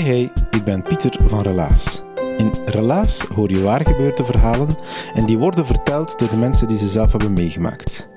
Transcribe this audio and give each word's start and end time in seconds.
Hey 0.00 0.32
ik 0.50 0.64
ben 0.64 0.82
Pieter 0.82 1.16
van 1.26 1.42
Relaas. 1.42 2.02
In 2.36 2.52
Relaas 2.64 3.20
hoor 3.20 3.50
je 3.50 3.60
waar 3.60 3.86
gebeurde 3.86 4.24
verhalen 4.24 4.68
en 5.14 5.26
die 5.26 5.38
worden 5.38 5.66
verteld 5.66 6.18
door 6.18 6.28
de 6.28 6.36
mensen 6.36 6.68
die 6.68 6.78
ze 6.78 6.88
zelf 6.88 7.10
hebben 7.10 7.32
meegemaakt. 7.32 8.08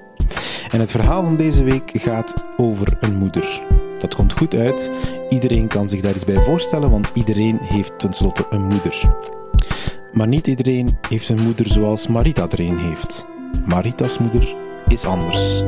En 0.72 0.80
het 0.80 0.92
verhaal 0.92 1.24
van 1.24 1.38
deze 1.38 1.64
week 1.64 1.92
gaat 1.94 2.34
over 2.58 2.98
een 3.00 3.18
moeder. 3.18 3.62
Dat 3.98 4.16
komt 4.16 4.38
goed 4.38 4.56
uit, 4.56 4.92
iedereen 5.30 5.68
kan 5.68 5.90
zich 5.90 6.02
daar 6.02 6.16
iets 6.16 6.26
bij 6.26 6.44
voorstellen, 6.44 6.90
want 6.90 7.12
iedereen 7.14 7.58
heeft 7.62 8.00
tenslotte 8.00 8.46
een 8.50 8.64
moeder. 8.64 9.16
Maar 10.12 10.28
niet 10.28 10.48
iedereen 10.48 10.98
heeft 11.10 11.30
een 11.30 11.44
moeder 11.44 11.68
zoals 11.68 12.08
Marita 12.08 12.48
er 12.50 12.60
een 12.60 12.80
heeft. 12.80 13.26
Marita's 13.66 14.18
moeder 14.18 14.56
is 14.88 15.06
anders. 15.06 15.64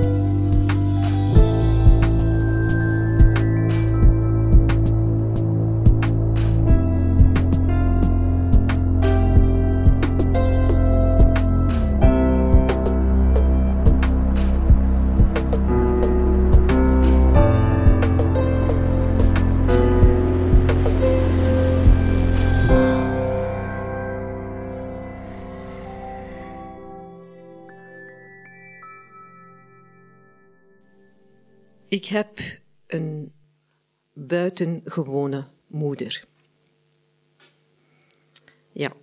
Ik 31.95 32.05
heb 32.05 32.39
een 32.87 33.31
buitengewone 34.13 35.47
moeder. 35.67 36.25
Ja, 38.71 38.93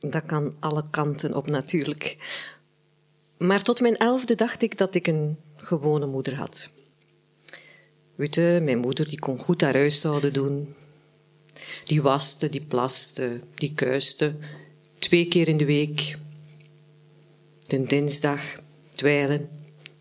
dat 0.00 0.26
kan 0.26 0.56
alle 0.60 0.90
kanten 0.90 1.34
op 1.34 1.46
natuurlijk. 1.46 2.16
Maar 3.36 3.62
tot 3.62 3.80
mijn 3.80 3.96
elfde 3.96 4.34
dacht 4.34 4.62
ik 4.62 4.78
dat 4.78 4.94
ik 4.94 5.06
een 5.06 5.38
gewone 5.56 6.06
moeder 6.06 6.34
had. 6.34 6.70
Weet 8.14 8.36
mijn 8.36 8.78
moeder 8.78 9.08
die 9.08 9.18
kon 9.18 9.38
goed 9.38 9.60
haar 9.60 9.74
huishouden 9.74 10.32
doen. 10.32 10.74
Die 11.84 12.02
waste, 12.02 12.48
die 12.48 12.64
plaste, 12.64 13.40
die 13.54 13.74
kuiste. 13.74 14.36
Twee 14.98 15.28
keer 15.28 15.48
in 15.48 15.56
de 15.56 15.64
week. 15.64 16.18
De 17.66 17.82
dinsdag 17.82 18.60
dweilen, 18.88 19.48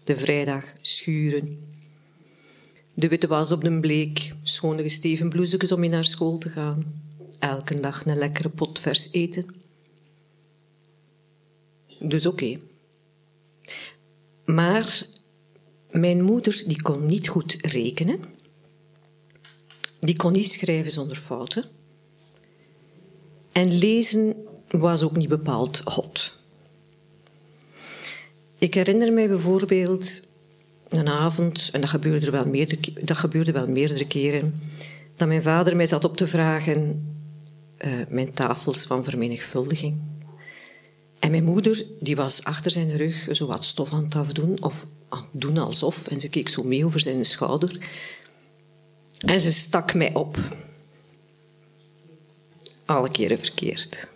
de 0.03 0.16
vrijdag 0.16 0.74
schuren. 0.81 1.74
De 2.97 3.07
witte 3.07 3.28
was 3.28 3.51
op 3.51 3.61
de 3.61 3.79
bleek, 3.79 4.33
schone 4.44 4.83
gesteven 4.83 5.29
bloesjes 5.29 5.72
om 5.72 5.83
in 5.83 5.89
naar 5.89 6.03
school 6.03 6.38
te 6.38 6.50
gaan. 6.50 7.01
Elke 7.39 7.79
dag 7.79 8.06
een 8.06 8.17
lekkere 8.17 8.50
pot 8.50 8.79
vers 8.79 9.11
eten. 9.11 9.56
Dus 12.00 12.25
oké. 12.25 12.59
Maar 14.45 15.07
mijn 15.91 16.23
moeder 16.23 16.63
die 16.67 16.81
kon 16.81 17.06
niet 17.06 17.28
goed 17.28 17.57
rekenen. 17.61 18.19
Die 20.00 20.16
kon 20.16 20.31
niet 20.31 20.51
schrijven 20.51 20.91
zonder 20.91 21.17
fouten. 21.17 21.66
En 23.51 23.77
lezen 23.77 24.35
was 24.69 25.03
ook 25.03 25.16
niet 25.16 25.29
bepaald 25.29 25.77
hot. 25.77 26.39
Ik 28.57 28.73
herinner 28.73 29.13
mij 29.13 29.27
bijvoorbeeld 29.27 30.25
een 30.95 31.09
avond, 31.09 31.69
en 31.73 31.81
dat 31.81 31.89
gebeurde, 31.89 32.31
wel 32.31 32.45
meerdere, 32.45 32.94
dat 33.03 33.17
gebeurde 33.17 33.51
wel 33.51 33.67
meerdere 33.67 34.07
keren, 34.07 34.61
dat 35.16 35.28
mijn 35.28 35.41
vader 35.41 35.75
mij 35.75 35.85
zat 35.85 36.03
op 36.03 36.17
te 36.17 36.28
vragen 36.28 37.09
uh, 37.85 37.94
mijn 38.07 38.33
tafels 38.33 38.85
van 38.85 39.03
vermenigvuldiging. 39.03 40.01
En 41.19 41.31
mijn 41.31 41.44
moeder, 41.44 41.85
die 42.00 42.16
was 42.16 42.44
achter 42.44 42.72
zijn 42.72 42.97
rug 42.97 43.28
zo 43.31 43.47
wat 43.47 43.63
stof 43.63 43.94
aan 43.94 44.03
het 44.03 44.16
afdoen, 44.16 44.63
of 44.63 44.88
aan 45.09 45.25
doen 45.31 45.57
alsof, 45.57 46.07
en 46.07 46.19
ze 46.19 46.29
keek 46.29 46.50
zo 46.50 46.63
mee 46.63 46.85
over 46.85 47.00
zijn 47.00 47.25
schouder. 47.25 47.77
En 49.17 49.39
ze 49.39 49.51
stak 49.51 49.94
mij 49.94 50.13
op. 50.13 50.38
Alle 52.85 53.09
keren 53.09 53.39
verkeerd. 53.39 54.09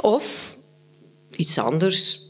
Of 0.00 0.56
iets 1.30 1.58
anders, 1.58 2.25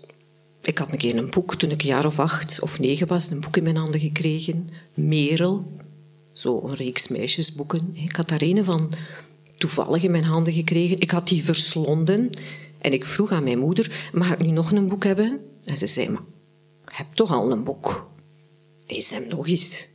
ik 0.67 0.79
had 0.79 0.93
een 0.93 0.99
keer 0.99 1.17
een 1.17 1.31
boek, 1.31 1.55
toen 1.55 1.71
ik 1.71 1.83
een 1.83 1.89
jaar 1.89 2.07
of 2.07 2.19
acht 2.19 2.61
of 2.61 2.79
negen 2.79 3.07
was, 3.07 3.31
een 3.31 3.41
boek 3.41 3.57
in 3.57 3.63
mijn 3.63 3.77
handen 3.77 4.01
gekregen. 4.01 4.71
Merel, 4.95 5.73
zo 6.33 6.61
een 6.65 6.75
reeks 6.75 7.09
meisjesboeken. 7.09 7.91
Ik 7.93 8.17
had 8.17 8.29
daar 8.29 8.43
een 8.43 8.65
van 8.65 8.93
toevallig 9.57 10.03
in 10.03 10.11
mijn 10.11 10.25
handen 10.25 10.53
gekregen. 10.53 11.01
Ik 11.01 11.11
had 11.11 11.29
die 11.29 11.45
verslonden 11.45 12.31
en 12.79 12.93
ik 12.93 13.05
vroeg 13.05 13.31
aan 13.31 13.45
mijn 13.45 13.59
moeder, 13.59 14.09
mag 14.13 14.33
ik 14.33 14.39
nu 14.39 14.51
nog 14.51 14.73
een 14.73 14.89
boek 14.89 15.05
hebben? 15.05 15.41
En 15.65 15.77
ze 15.77 15.87
zei, 15.87 16.09
maar 16.09 16.23
heb 16.85 17.07
toch 17.15 17.31
al 17.31 17.51
een 17.51 17.65
boek. 17.65 18.11
Lees 18.87 19.11
hem 19.11 19.27
nog 19.29 19.49
eens. 19.49 19.89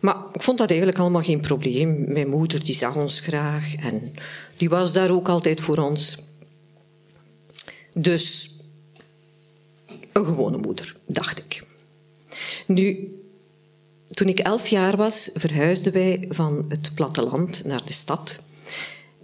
Maar 0.00 0.16
ik 0.32 0.42
vond 0.42 0.58
dat 0.58 0.68
eigenlijk 0.68 0.98
allemaal 0.98 1.22
geen 1.22 1.40
probleem. 1.40 2.12
Mijn 2.12 2.28
moeder 2.28 2.64
die 2.64 2.74
zag 2.74 2.96
ons 2.96 3.20
graag 3.20 3.74
en 3.74 4.12
die 4.56 4.68
was 4.68 4.92
daar 4.92 5.10
ook 5.10 5.28
altijd 5.28 5.60
voor 5.60 5.78
ons. 5.78 6.18
Dus 7.92 8.51
een 10.12 10.24
gewone 10.24 10.56
moeder, 10.56 10.96
dacht 11.06 11.38
ik. 11.38 11.66
Nu, 12.66 13.14
toen 14.10 14.28
ik 14.28 14.38
elf 14.38 14.66
jaar 14.66 14.96
was, 14.96 15.30
verhuisden 15.34 15.92
wij 15.92 16.24
van 16.28 16.64
het 16.68 16.92
platteland 16.94 17.64
naar 17.64 17.86
de 17.86 17.92
stad. 17.92 18.44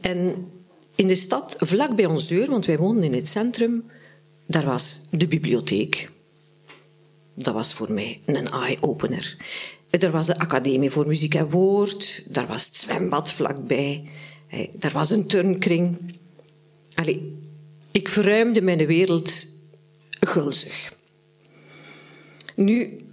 En 0.00 0.50
in 0.94 1.06
de 1.06 1.14
stad, 1.14 1.56
vlak 1.58 1.96
bij 1.96 2.06
ons 2.06 2.28
deur, 2.28 2.50
want 2.50 2.66
wij 2.66 2.76
woonden 2.76 3.04
in 3.04 3.14
het 3.14 3.28
centrum, 3.28 3.84
daar 4.46 4.64
was 4.64 5.00
de 5.10 5.28
bibliotheek. 5.28 6.10
Dat 7.34 7.54
was 7.54 7.74
voor 7.74 7.92
mij 7.92 8.20
een 8.26 8.48
eye-opener. 8.48 9.36
Er 9.90 10.10
was 10.10 10.26
de 10.26 10.38
Academie 10.38 10.90
voor 10.90 11.06
Muziek 11.06 11.34
en 11.34 11.50
Woord, 11.50 12.24
daar 12.28 12.46
was 12.46 12.66
het 12.66 12.76
zwembad 12.76 13.32
vlakbij, 13.32 14.04
daar 14.72 14.92
was 14.92 15.10
een 15.10 15.26
turnkring. 15.26 15.96
Allee, 16.94 17.36
ik 17.90 18.08
verruimde 18.08 18.62
mijn 18.62 18.86
wereld 18.86 19.46
gulzig. 20.20 20.96
Nu, 22.54 23.06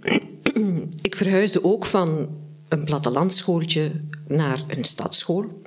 ik 1.02 1.16
verhuisde 1.16 1.64
ook 1.64 1.86
van 1.86 2.28
een 2.68 2.84
plattelandschooltje 2.84 3.92
naar 4.28 4.62
een 4.68 4.84
stadsschool. 4.84 5.62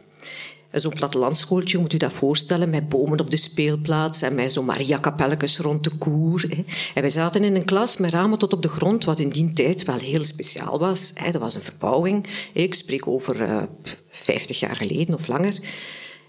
Zo'n 0.71 0.93
plattelandschooltje, 0.93 1.77
moet 1.77 1.93
u 1.93 1.97
dat 1.97 2.13
voorstellen, 2.13 2.69
met 2.69 2.89
bomen 2.89 3.19
op 3.19 3.29
de 3.29 3.37
speelplaats 3.37 4.21
en 4.21 4.35
met 4.35 4.51
zo'n 4.51 4.65
Maria-kapelletjes 4.65 5.57
rond 5.57 5.83
de 5.83 5.97
koer. 5.97 6.49
En 6.93 7.01
wij 7.01 7.09
zaten 7.09 7.43
in 7.43 7.55
een 7.55 7.65
klas 7.65 7.97
met 7.97 8.11
ramen 8.11 8.37
tot 8.37 8.53
op 8.53 8.61
de 8.61 8.67
grond, 8.67 9.03
wat 9.03 9.19
in 9.19 9.29
die 9.29 9.53
tijd 9.53 9.85
wel 9.85 9.97
heel 9.97 10.25
speciaal 10.25 10.79
was. 10.79 11.13
Dat 11.13 11.41
was 11.41 11.55
een 11.55 11.61
verbouwing. 11.61 12.27
Ik 12.53 12.73
spreek 12.73 13.07
over 13.07 13.41
uh, 13.41 13.61
50 14.09 14.59
jaar 14.59 14.75
geleden 14.75 15.15
of 15.15 15.27
langer. 15.27 15.53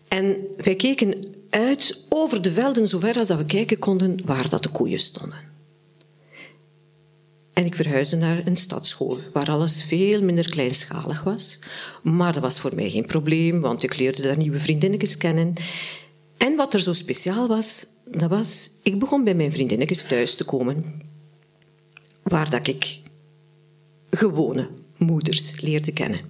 En 0.09 0.37
wij 0.57 0.75
keken 0.75 1.25
uit 1.51 2.05
over 2.09 2.43
de 2.43 2.53
velden, 2.53 2.89
zover 2.89 3.19
als 3.19 3.29
dat 3.29 3.39
we 3.39 3.45
kijken 3.45 3.79
konden, 3.79 4.19
waar 4.25 4.49
dat 4.49 4.63
de 4.63 4.69
koeien 4.69 4.99
stonden. 4.99 5.49
En 7.53 7.67
ik 7.67 7.75
verhuisde 7.75 8.17
naar 8.17 8.47
een 8.47 8.57
stadsschool, 8.57 9.19
waar 9.33 9.51
alles 9.51 9.83
veel 9.83 10.23
minder 10.23 10.51
kleinschalig 10.51 11.23
was. 11.23 11.59
Maar 12.03 12.33
dat 12.33 12.43
was 12.43 12.61
voor 12.61 12.75
mij 12.75 12.91
geen 12.91 13.07
probleem, 13.07 13.61
want 13.61 13.83
ik 13.83 13.99
leerde 13.99 14.23
daar 14.23 14.37
nieuwe 14.37 14.61
vriendinnetjes 14.61 15.17
kennen. 15.17 15.55
En 16.37 16.57
wat 16.57 16.75
er 16.75 16.81
zo 16.81 16.93
speciaal 16.93 17.49
was, 17.49 17.87
dat 18.05 18.31
was... 18.31 18.71
Ik 18.83 18.99
begon 18.99 19.25
bij 19.25 19.35
mijn 19.35 19.53
vriendinnetjes 19.53 20.03
thuis 20.03 20.35
te 20.35 20.45
komen. 20.45 21.03
Waar 22.23 22.51
dat 22.51 22.67
ik 22.67 23.01
gewone 24.11 24.69
moeders 24.97 25.61
leerde 25.61 25.93
kennen. 25.93 26.30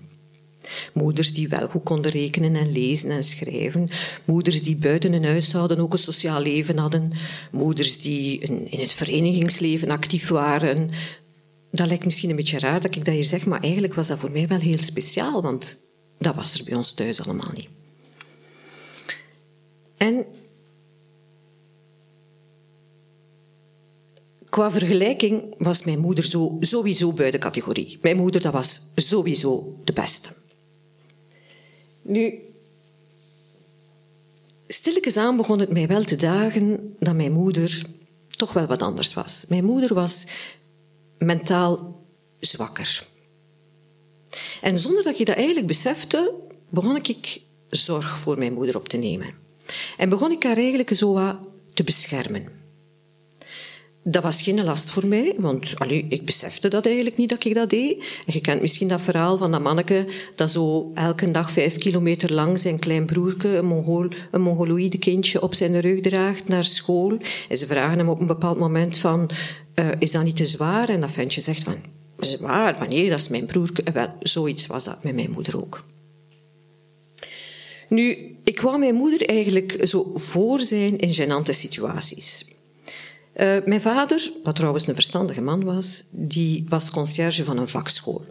Moeders 0.92 1.32
die 1.32 1.48
wel 1.48 1.68
goed 1.68 1.82
konden 1.82 2.10
rekenen 2.10 2.56
en 2.56 2.72
lezen 2.72 3.10
en 3.10 3.22
schrijven. 3.22 3.88
Moeders 4.24 4.62
die 4.62 4.76
buiten 4.76 5.12
hun 5.12 5.24
huishouden 5.24 5.78
ook 5.78 5.92
een 5.92 5.98
sociaal 5.98 6.42
leven 6.42 6.78
hadden. 6.78 7.12
Moeders 7.50 8.00
die 8.00 8.38
in 8.70 8.80
het 8.80 8.92
verenigingsleven 8.92 9.90
actief 9.90 10.28
waren. 10.28 10.90
Dat 11.70 11.86
lijkt 11.86 12.04
misschien 12.04 12.30
een 12.30 12.36
beetje 12.36 12.58
raar 12.58 12.80
dat 12.80 12.96
ik 12.96 13.04
dat 13.04 13.14
hier 13.14 13.24
zeg, 13.24 13.46
maar 13.46 13.60
eigenlijk 13.60 13.94
was 13.94 14.06
dat 14.06 14.18
voor 14.18 14.30
mij 14.30 14.48
wel 14.48 14.58
heel 14.58 14.78
speciaal, 14.78 15.42
want 15.42 15.80
dat 16.18 16.34
was 16.34 16.58
er 16.58 16.64
bij 16.64 16.74
ons 16.74 16.92
thuis 16.92 17.22
allemaal 17.24 17.50
niet. 17.54 17.68
En 19.96 20.24
qua 24.48 24.70
vergelijking 24.70 25.54
was 25.58 25.84
mijn 25.84 25.98
moeder 25.98 26.24
zo, 26.24 26.56
sowieso 26.60 27.12
buiten 27.12 27.40
categorie. 27.40 27.98
Mijn 28.02 28.16
moeder 28.16 28.40
dat 28.40 28.52
was 28.52 28.92
sowieso 28.94 29.78
de 29.84 29.92
beste. 29.92 30.39
Nu, 32.02 32.38
stilletjes 34.66 35.16
aan 35.16 35.36
begon 35.36 35.58
het 35.58 35.70
mij 35.70 35.86
wel 35.86 36.04
te 36.04 36.16
dagen 36.16 36.96
dat 36.98 37.14
mijn 37.14 37.32
moeder 37.32 37.82
toch 38.28 38.52
wel 38.52 38.66
wat 38.66 38.82
anders 38.82 39.14
was. 39.14 39.44
Mijn 39.48 39.64
moeder 39.64 39.94
was 39.94 40.26
mentaal 41.18 42.02
zwakker. 42.38 43.06
En 44.60 44.78
zonder 44.78 45.04
dat 45.04 45.18
ik 45.18 45.26
dat 45.26 45.36
eigenlijk 45.36 45.66
besefte, 45.66 46.34
begon 46.68 46.96
ik 46.96 47.42
zorg 47.68 48.18
voor 48.18 48.38
mijn 48.38 48.52
moeder 48.52 48.76
op 48.76 48.88
te 48.88 48.96
nemen. 48.96 49.34
En 49.96 50.08
begon 50.08 50.30
ik 50.30 50.42
haar 50.42 50.56
eigenlijk 50.56 50.94
zo 50.94 51.12
wat 51.12 51.36
te 51.74 51.84
beschermen. 51.84 52.59
Dat 54.10 54.22
was 54.22 54.42
geen 54.42 54.64
last 54.64 54.90
voor 54.90 55.06
mij, 55.06 55.34
want 55.38 55.74
ik 56.08 56.24
besefte 56.24 56.68
dat 56.68 56.86
eigenlijk 56.86 57.16
niet 57.16 57.28
dat 57.28 57.44
ik 57.44 57.54
dat 57.54 57.70
deed. 57.70 58.22
Je 58.26 58.40
kent 58.40 58.60
misschien 58.60 58.88
dat 58.88 59.00
verhaal 59.00 59.36
van 59.36 59.50
dat 59.50 59.60
manneke 59.60 60.06
dat 60.36 60.50
zo 60.50 60.90
elke 60.94 61.30
dag 61.30 61.50
vijf 61.50 61.78
kilometer 61.78 62.32
lang 62.32 62.58
zijn 62.58 62.78
klein 62.78 63.06
broerke, 63.06 63.48
een, 63.48 63.66
Mongool, 63.66 64.08
een 64.30 64.40
mongoloïde 64.40 64.98
kindje, 64.98 65.42
op 65.42 65.54
zijn 65.54 65.80
rug 65.80 66.00
draagt 66.00 66.48
naar 66.48 66.64
school. 66.64 67.18
En 67.48 67.56
ze 67.56 67.66
vragen 67.66 67.98
hem 67.98 68.08
op 68.08 68.20
een 68.20 68.26
bepaald 68.26 68.58
moment 68.58 68.98
van, 68.98 69.30
uh, 69.74 69.88
is 69.98 70.10
dat 70.10 70.24
niet 70.24 70.36
te 70.36 70.46
zwaar? 70.46 70.88
En 70.88 71.00
dat 71.00 71.10
ventje 71.10 71.40
zegt 71.40 71.62
van, 71.62 71.76
zwaar? 72.18 72.76
Maar 72.78 72.88
dat 72.88 73.20
is 73.20 73.28
mijn 73.28 73.46
broerke. 73.46 73.82
Eh, 73.82 73.94
wel, 73.94 74.14
zoiets 74.20 74.66
was 74.66 74.84
dat 74.84 75.04
met 75.04 75.14
mijn 75.14 75.30
moeder 75.30 75.62
ook. 75.62 75.84
Nu, 77.88 78.36
ik 78.44 78.60
wou 78.60 78.78
mijn 78.78 78.94
moeder 78.94 79.28
eigenlijk 79.28 79.76
zo 79.82 80.10
voor 80.14 80.60
zijn 80.60 80.98
in 80.98 81.14
gênante 81.14 81.50
situaties. 81.50 82.44
Uh, 83.40 83.56
mijn 83.64 83.80
vader, 83.80 84.32
wat 84.44 84.56
trouwens 84.56 84.86
een 84.86 84.94
verstandige 84.94 85.40
man 85.40 85.64
was, 85.64 86.04
die 86.10 86.66
was 86.68 86.90
conciërge 86.90 87.44
van 87.44 87.58
een 87.58 87.68
vakschool. 87.68 88.24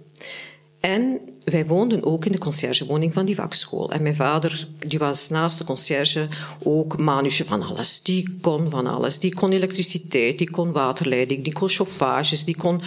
En 0.79 1.19
wij 1.43 1.65
woonden 1.65 2.03
ook 2.03 2.25
in 2.25 2.31
de 2.31 2.37
conciërgewoning 2.37 3.13
van 3.13 3.25
die 3.25 3.35
vakschool. 3.35 3.91
En 3.91 4.03
mijn 4.03 4.15
vader 4.15 4.67
die 4.87 4.99
was 4.99 5.29
naast 5.29 5.57
de 5.57 5.63
conciërge 5.63 6.27
ook 6.63 6.97
manusje 6.97 7.45
van 7.45 7.61
alles. 7.61 8.03
Die 8.03 8.37
kon 8.41 8.69
van 8.69 8.87
alles. 8.87 9.19
Die 9.19 9.33
kon 9.33 9.51
elektriciteit, 9.51 10.37
die 10.37 10.49
kon 10.49 10.71
waterleiding, 10.71 11.43
die 11.43 11.53
kon 11.53 11.69
chauffages, 11.69 12.45
die 12.45 12.57
kon 12.57 12.81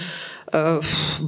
uh, 0.55 0.79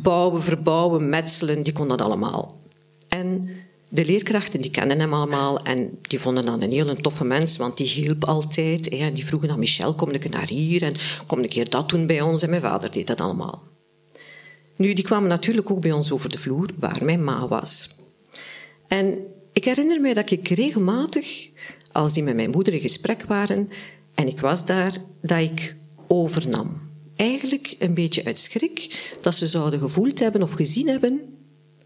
bouwen, 0.03 0.43
verbouwen, 0.43 1.09
metselen, 1.09 1.63
die 1.63 1.73
kon 1.73 1.89
dat 1.89 2.01
allemaal. 2.01 2.61
En 3.09 3.49
de 3.95 4.05
leerkrachten 4.05 4.61
die 4.61 4.71
kenden 4.71 5.01
hem 5.01 5.15
allemaal 5.15 5.63
en 5.63 5.99
die 6.03 6.19
vonden 6.19 6.47
dat 6.47 6.63
een 6.63 6.73
heel 6.73 6.95
toffe 6.95 7.25
mens, 7.25 7.57
want 7.57 7.77
die 7.77 7.87
hielp 7.87 8.25
altijd. 8.25 8.89
En 8.89 9.13
die 9.13 9.27
vroegen 9.27 9.51
aan 9.51 9.59
Michel, 9.59 9.95
kom 9.95 10.11
ik 10.11 10.31
naar 10.31 10.49
hier 10.49 10.83
en 10.83 10.95
kom 11.27 11.39
een 11.39 11.49
keer 11.49 11.71
dat 11.71 11.89
doen 11.89 12.07
bij 12.07 12.21
ons. 12.21 12.43
En 12.43 12.51
mijn 12.51 12.63
vader 12.63 12.91
deed 12.91 13.07
dat 13.07 13.21
allemaal. 13.21 13.63
Nu, 14.77 14.93
die 14.93 15.05
kwamen 15.05 15.29
natuurlijk 15.29 15.71
ook 15.71 15.81
bij 15.81 15.93
ons 15.93 16.13
over 16.13 16.31
de 16.31 16.39
vloer, 16.39 16.71
waar 16.79 17.05
mijn 17.05 17.25
ma 17.25 17.49
was. 17.49 17.99
En 18.89 19.19
ik 19.53 19.65
herinner 19.65 20.01
mij 20.01 20.15
dat 20.15 20.31
ik 20.31 20.49
regelmatig, 20.49 21.49
als 21.93 22.13
die 22.13 22.23
met 22.23 22.35
mijn 22.35 22.51
moeder 22.51 22.75
in 22.75 22.81
gesprek 22.81 23.25
waren, 23.25 23.69
en 24.15 24.29
ik 24.29 24.41
was 24.41 24.67
daar, 24.67 24.97
dat 25.23 25.41
ik 25.41 25.77
overnam. 26.09 26.81
Eigenlijk 27.17 27.77
een 27.79 27.95
beetje 27.95 28.25
uit 28.25 28.39
schrik 28.39 29.13
dat 29.21 29.35
ze 29.35 29.47
zouden 29.47 29.81
gevoeld 29.81 30.19
hebben 30.19 30.43
of 30.43 30.53
gezien 30.53 30.89
hebben 30.89 31.21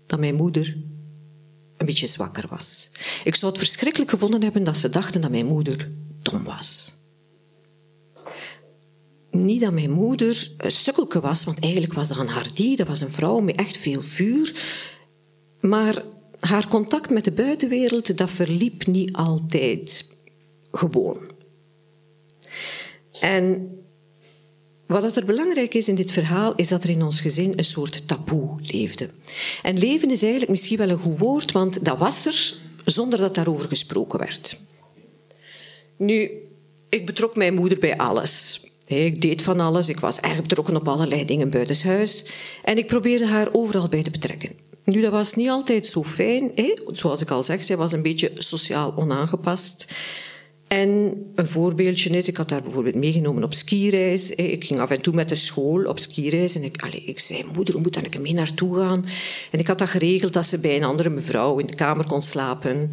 dat 0.07 0.19
mijn 0.19 0.35
moeder 0.35 0.77
beetje 1.89 2.07
zwakker 2.07 2.45
was. 2.49 2.91
Ik 3.25 3.35
zou 3.35 3.51
het 3.51 3.61
verschrikkelijk 3.61 4.11
gevonden 4.11 4.43
hebben 4.43 4.65
dat 4.65 4.77
ze 4.77 4.91
dachten 4.91 5.21
dat 5.21 5.31
mijn 5.31 5.47
moeder 5.47 5.91
dom 6.23 6.45
was. 6.45 6.97
Niet 9.31 9.61
dat 9.61 9.73
mijn 9.73 9.91
moeder 9.91 10.53
een 10.57 10.71
stukkelke 10.71 11.21
was, 11.21 11.45
want 11.45 11.61
eigenlijk 11.61 11.93
was 11.93 12.09
dat 12.09 12.17
een 12.17 12.29
hardie, 12.29 12.77
dat 12.77 12.87
was 12.87 13.01
een 13.01 13.11
vrouw 13.11 13.39
met 13.39 13.57
echt 13.57 13.77
veel 13.77 14.01
vuur. 14.01 14.55
Maar 15.61 16.03
haar 16.41 16.69
contact 16.69 17.11
met 17.11 17.25
de 17.25 17.33
buitenwereld, 17.33 18.17
dat 18.17 18.31
verliep 18.31 18.87
niet 18.87 19.13
altijd 19.13 20.15
gewoon. 20.71 21.31
En 23.21 23.71
wat 24.89 25.17
er 25.17 25.25
belangrijk 25.25 25.75
is 25.75 25.89
in 25.89 25.95
dit 25.95 26.13
verhaal, 26.13 26.55
is 26.55 26.69
dat 26.69 26.85
er 26.85 26.91
in 26.91 27.03
ons 27.03 27.21
gezin 27.21 27.53
een 27.57 27.65
soort 27.65 28.09
taboe 28.09 28.57
leefde. 28.63 29.11
En 29.63 29.79
leven 29.79 30.11
is 30.11 30.23
eigenlijk 30.23 30.51
misschien 30.51 30.79
wel 30.79 30.89
een 30.89 30.99
goed 30.99 31.19
woord, 31.19 31.53
want 31.53 31.85
dat 31.85 31.99
was 31.99 32.27
er 32.27 32.55
zonder 32.85 33.19
dat 33.19 33.35
daarover 33.35 33.69
gesproken 33.69 34.19
werd. 34.19 34.61
Nu, 35.97 36.31
ik 36.89 37.07
betrok 37.07 37.37
mijn 37.37 37.55
moeder 37.55 37.79
bij 37.79 37.97
alles. 37.97 38.63
Ik 38.87 39.21
deed 39.21 39.43
van 39.43 39.61
alles, 39.61 39.89
ik 39.89 40.01
was 40.01 40.21
erg 40.21 40.43
betrokken 40.43 40.77
op 40.77 40.89
allerlei 40.89 41.25
dingen 41.25 41.51
buitenshuis 41.51 42.27
en 42.63 42.79
ik 42.79 42.87
probeerde 42.87 43.27
haar 43.27 43.49
overal 43.53 43.89
bij 43.89 44.03
te 44.03 44.11
betrekken. 44.11 44.53
Nu, 44.85 45.01
dat 45.01 45.11
was 45.13 45.35
niet 45.35 45.49
altijd 45.49 45.87
zo 45.87 46.05
fijn. 46.05 46.53
Zoals 46.87 47.21
ik 47.21 47.31
al 47.31 47.43
zeg, 47.43 47.65
zij 47.65 47.77
was 47.77 47.93
een 47.93 48.03
beetje 48.03 48.33
sociaal 48.35 48.95
onaangepast. 48.97 49.87
En 50.69 51.23
een 51.35 51.47
voorbeeldje 51.47 52.11
is, 52.11 52.29
ik 52.29 52.37
had 52.37 52.51
haar 52.51 52.63
bijvoorbeeld 52.63 52.95
meegenomen 52.95 53.45
op 53.45 53.55
skireis. 53.55 54.31
Ik 54.31 54.65
ging 54.65 54.81
af 54.81 54.91
en 54.91 55.01
toe 55.01 55.15
met 55.15 55.29
de 55.29 55.35
school 55.35 55.85
op 55.85 55.99
skireis 55.99 56.55
en 56.55 56.65
ik, 56.65 56.83
allez, 56.83 57.05
ik 57.05 57.19
zei, 57.21 57.45
moeder, 57.55 57.75
hoe 57.75 57.83
moet 57.83 57.95
dan 57.95 58.05
ik 58.05 58.21
mee 58.21 58.35
naartoe 58.35 58.75
gaan? 58.75 59.05
En 59.51 59.59
ik 59.59 59.67
had 59.67 59.79
dat 59.79 59.89
geregeld 59.89 60.33
dat 60.33 60.47
ze 60.47 60.59
bij 60.59 60.77
een 60.77 60.85
andere 60.85 61.09
mevrouw 61.09 61.59
in 61.59 61.67
de 61.67 61.75
kamer 61.75 62.07
kon 62.07 62.23
slapen. 62.23 62.91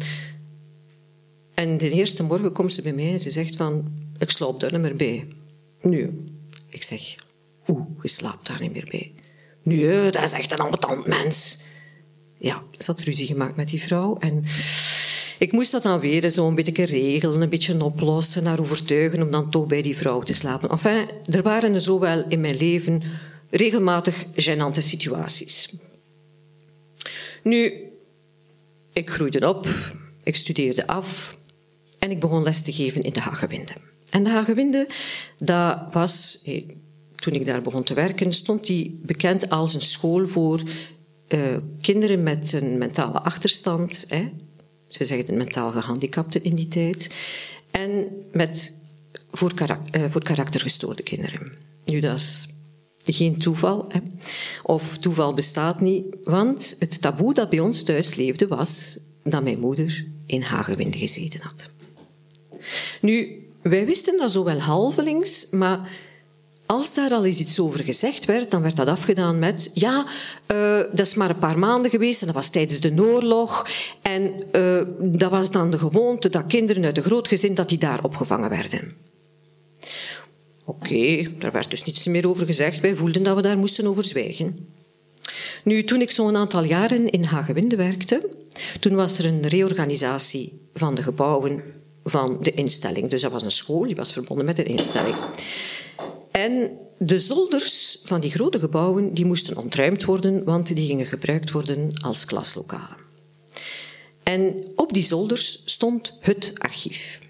En 1.54 1.78
de 1.78 1.90
eerste 1.90 2.22
morgen 2.22 2.52
komt 2.52 2.72
ze 2.72 2.82
bij 2.82 2.92
mij 2.92 3.12
en 3.12 3.18
ze 3.18 3.30
zegt 3.30 3.56
van, 3.56 3.84
ik 4.18 4.30
slaap 4.30 4.60
daar 4.60 4.72
niet 4.72 4.80
meer 4.80 4.96
bij. 4.96 5.28
Nu, 5.82 6.24
ik 6.68 6.82
zeg, 6.82 7.14
hoe, 7.64 7.86
je 8.02 8.08
slaapt 8.08 8.46
daar 8.46 8.60
niet 8.60 8.72
meer 8.72 8.88
bij? 8.90 9.12
Nu, 9.62 10.10
dat 10.10 10.22
is 10.22 10.32
echt 10.32 10.52
een 10.52 10.58
ambetant 10.58 11.06
mens. 11.06 11.62
Ja, 12.38 12.62
ze 12.70 12.90
had 12.90 13.00
ruzie 13.00 13.26
gemaakt 13.26 13.56
met 13.56 13.68
die 13.68 13.82
vrouw 13.82 14.16
en 14.18 14.44
ik 15.38 15.52
moest 15.52 15.72
dat 15.72 15.82
dan 15.82 16.00
weer 16.00 16.30
zo 16.30 16.48
een 16.48 16.54
beetje 16.54 16.84
regelen, 16.84 17.42
een 17.42 17.48
beetje 17.48 17.84
oplossen, 17.84 18.42
naar 18.42 18.60
overtuigen 18.60 19.22
om 19.22 19.30
dan 19.30 19.50
toch 19.50 19.66
bij 19.66 19.82
die 19.82 19.96
vrouw 19.96 20.20
te 20.20 20.32
slapen. 20.32 20.70
Enfin, 20.70 21.08
er 21.24 21.42
waren 21.42 21.74
er 21.74 21.80
zo 21.80 21.98
wel 21.98 22.24
in 22.28 22.40
mijn 22.40 22.56
leven 22.56 23.02
regelmatig 23.50 24.24
gênante 24.34 24.78
situaties. 24.78 25.76
Nu, 27.42 27.72
ik 28.92 29.10
groeide 29.10 29.48
op, 29.48 29.68
ik 30.22 30.36
studeerde 30.36 30.86
af 30.86 31.38
en 31.98 32.10
ik 32.10 32.20
begon 32.20 32.42
les 32.42 32.62
te 32.62 32.72
geven 32.72 33.02
in 33.02 33.12
de 33.12 33.20
Hagewinde. 33.20 33.72
En 34.10 34.24
de 34.24 34.30
Hagewinde, 34.30 34.88
dat 35.36 35.78
was, 35.92 36.44
toen 37.14 37.32
ik 37.32 37.46
daar 37.46 37.62
begon 37.62 37.82
te 37.82 37.94
werken, 37.94 38.32
stond 38.32 38.66
die 38.66 39.00
bekend 39.02 39.50
als 39.50 39.74
een 39.74 39.80
school 39.80 40.26
voor 40.26 40.62
uh, 41.28 41.56
kinderen 41.80 42.22
met 42.22 42.52
een 42.52 42.78
mentale 42.78 43.20
achterstand, 43.20 44.04
hè, 44.08 44.28
ze 44.88 45.04
zeggen 45.04 45.36
mentaal 45.36 45.70
gehandicapten 45.70 46.44
in 46.44 46.54
die 46.54 46.68
tijd. 46.68 47.14
En 47.70 48.06
met 48.32 48.80
voor, 49.30 49.54
karak, 49.54 49.96
uh, 49.96 50.04
voor 50.08 50.22
karaktergestoorde 50.22 51.02
kinderen. 51.02 51.52
Nu, 51.84 52.00
dat 52.00 52.18
is 52.18 52.48
geen 53.04 53.38
toeval. 53.38 53.84
Hè? 53.88 54.00
Of 54.62 54.98
toeval 54.98 55.34
bestaat 55.34 55.80
niet, 55.80 56.04
want 56.24 56.76
het 56.78 57.00
taboe 57.00 57.34
dat 57.34 57.50
bij 57.50 57.60
ons 57.60 57.82
thuis 57.82 58.14
leefde 58.14 58.46
was 58.46 58.98
dat 59.22 59.42
mijn 59.42 59.60
moeder 59.60 60.06
in 60.26 60.42
Hagewinde 60.42 60.98
gezeten 60.98 61.40
had. 61.42 61.70
Nu, 63.00 63.44
wij 63.62 63.86
wisten 63.86 64.16
dat 64.16 64.30
zo 64.30 64.44
wel 64.44 64.58
halvelings, 64.58 65.50
maar 65.50 65.90
als 66.66 66.94
daar 66.94 67.10
al 67.10 67.24
eens 67.24 67.38
iets 67.38 67.60
over 67.60 67.84
gezegd 67.84 68.24
werd, 68.24 68.50
dan 68.50 68.62
werd 68.62 68.76
dat 68.76 68.88
afgedaan 68.88 69.38
met 69.38 69.70
ja, 69.74 70.06
uh, 70.52 70.78
dat 70.78 71.06
is 71.06 71.14
maar 71.14 71.30
een 71.30 71.38
paar 71.38 71.58
maanden 71.58 71.90
geweest 71.90 72.20
en 72.20 72.26
dat 72.26 72.36
was 72.36 72.48
tijdens 72.48 72.80
de 72.80 72.94
oorlog. 72.98 73.68
En 74.02 74.32
uh, 74.52 74.82
dat 74.98 75.30
was 75.30 75.50
dan 75.50 75.70
de 75.70 75.78
gewoonte 75.78 76.28
dat 76.28 76.46
kinderen 76.46 76.84
uit 76.84 76.96
een 76.96 77.02
groot 77.02 77.28
gezin 77.28 77.54
dat 77.54 77.68
die 77.68 77.78
daar 77.78 78.04
opgevangen 78.04 78.50
werden. 78.50 78.96
Oké, 80.64 81.30
daar 81.38 81.52
werd 81.52 81.70
dus 81.70 81.84
niets 81.84 82.04
meer 82.04 82.28
over 82.28 82.46
gezegd. 82.46 82.80
Wij 82.80 82.94
voelden 82.94 83.22
dat 83.22 83.36
we 83.36 83.42
daar 83.42 83.58
moesten 83.58 83.86
over 83.86 84.04
zwijgen. 84.04 84.68
Nu, 85.64 85.84
toen 85.84 86.00
ik 86.00 86.10
zo'n 86.10 86.36
aantal 86.36 86.64
jaren 86.64 87.10
in 87.10 87.24
Hagewinde 87.24 87.76
werkte, 87.76 88.28
toen 88.80 88.94
was 88.94 89.18
er 89.18 89.24
een 89.24 89.48
reorganisatie 89.48 90.60
van 90.74 90.94
de 90.94 91.02
gebouwen 91.02 91.62
van 92.04 92.38
de 92.40 92.54
instelling. 92.54 93.10
Dus 93.10 93.20
dat 93.20 93.32
was 93.32 93.42
een 93.42 93.50
school, 93.50 93.82
die 93.82 93.96
was 93.96 94.12
verbonden 94.12 94.46
met 94.46 94.58
een 94.58 94.66
instelling. 94.66 95.16
En 96.36 96.78
de 96.98 97.20
zolders 97.20 97.98
van 98.02 98.20
die 98.20 98.30
grote 98.30 98.58
gebouwen 98.58 99.14
die 99.14 99.24
moesten 99.24 99.56
ontruimd 99.56 100.04
worden, 100.04 100.44
want 100.44 100.74
die 100.74 100.86
gingen 100.86 101.06
gebruikt 101.06 101.50
worden 101.50 101.90
als 102.02 102.24
klaslokalen. 102.24 102.96
En 104.22 104.64
op 104.74 104.92
die 104.92 105.02
zolders 105.02 105.62
stond 105.64 106.16
het 106.20 106.52
archief. 106.58 107.20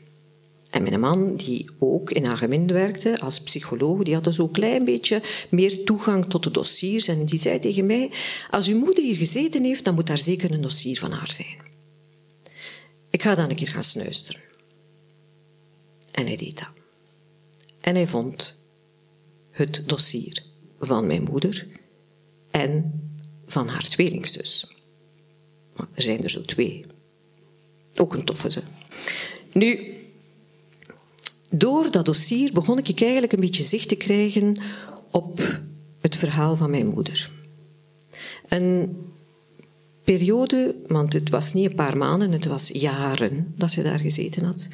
En 0.70 0.82
mijn 0.82 1.00
man, 1.00 1.36
die 1.36 1.70
ook 1.78 2.10
in 2.10 2.24
Hagewind 2.24 2.70
werkte 2.70 3.20
als 3.20 3.40
psycholoog, 3.40 4.02
die 4.02 4.14
had 4.14 4.24
dus 4.24 4.40
ook 4.40 4.46
een 4.46 4.52
klein 4.52 4.84
beetje 4.84 5.22
meer 5.50 5.84
toegang 5.84 6.24
tot 6.28 6.42
de 6.42 6.50
dossiers. 6.50 7.08
En 7.08 7.24
die 7.24 7.38
zei 7.38 7.58
tegen 7.58 7.86
mij, 7.86 8.10
als 8.50 8.68
uw 8.68 8.78
moeder 8.78 9.04
hier 9.04 9.16
gezeten 9.16 9.64
heeft, 9.64 9.84
dan 9.84 9.94
moet 9.94 10.06
daar 10.06 10.18
zeker 10.18 10.50
een 10.52 10.60
dossier 10.60 10.98
van 10.98 11.12
haar 11.12 11.30
zijn. 11.30 11.56
Ik 13.10 13.22
ga 13.22 13.34
dan 13.34 13.50
een 13.50 13.56
keer 13.56 13.68
gaan 13.68 13.82
snuisteren. 13.82 14.40
En 16.12 16.26
hij 16.26 16.36
deed 16.36 16.58
dat. 16.58 16.68
En 17.80 17.94
hij 17.94 18.06
vond 18.06 18.64
het 19.56 19.82
dossier 19.86 20.42
van 20.80 21.06
mijn 21.06 21.22
moeder 21.22 21.66
en 22.50 23.00
van 23.46 23.68
haar 23.68 23.82
tweelingzus. 23.88 24.70
er 25.76 26.02
zijn 26.02 26.22
er 26.22 26.30
zo 26.30 26.42
twee. 26.42 26.84
Ook 27.94 28.14
een 28.14 28.24
toffe 28.24 28.50
ze. 28.50 28.62
Nu, 29.52 29.78
door 31.50 31.90
dat 31.90 32.04
dossier 32.04 32.52
begon 32.52 32.78
ik 32.78 33.00
eigenlijk 33.00 33.32
een 33.32 33.40
beetje 33.40 33.62
zicht 33.62 33.88
te 33.88 33.96
krijgen 33.96 34.56
op 35.10 35.60
het 36.00 36.16
verhaal 36.16 36.56
van 36.56 36.70
mijn 36.70 36.86
moeder. 36.86 37.30
Een 38.48 38.96
periode, 40.04 40.76
want 40.86 41.12
het 41.12 41.28
was 41.28 41.52
niet 41.52 41.70
een 41.70 41.76
paar 41.76 41.96
maanden, 41.96 42.32
het 42.32 42.44
was 42.44 42.68
jaren 42.68 43.52
dat 43.56 43.70
ze 43.70 43.82
daar 43.82 43.98
gezeten 43.98 44.44
had. 44.44 44.68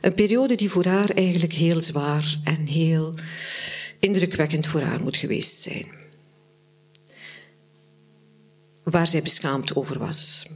Een 0.00 0.14
periode 0.14 0.54
die 0.54 0.70
voor 0.70 0.84
haar 0.84 1.10
eigenlijk 1.10 1.52
heel 1.52 1.82
zwaar 1.82 2.40
en 2.44 2.66
heel 2.66 3.14
indrukwekkend 3.98 4.66
voor 4.66 4.80
haar 4.80 5.02
moet 5.02 5.16
geweest 5.16 5.62
zijn. 5.62 5.86
Waar 8.82 9.06
zij 9.06 9.22
beschaamd 9.22 9.76
over 9.76 9.98
was. 9.98 10.46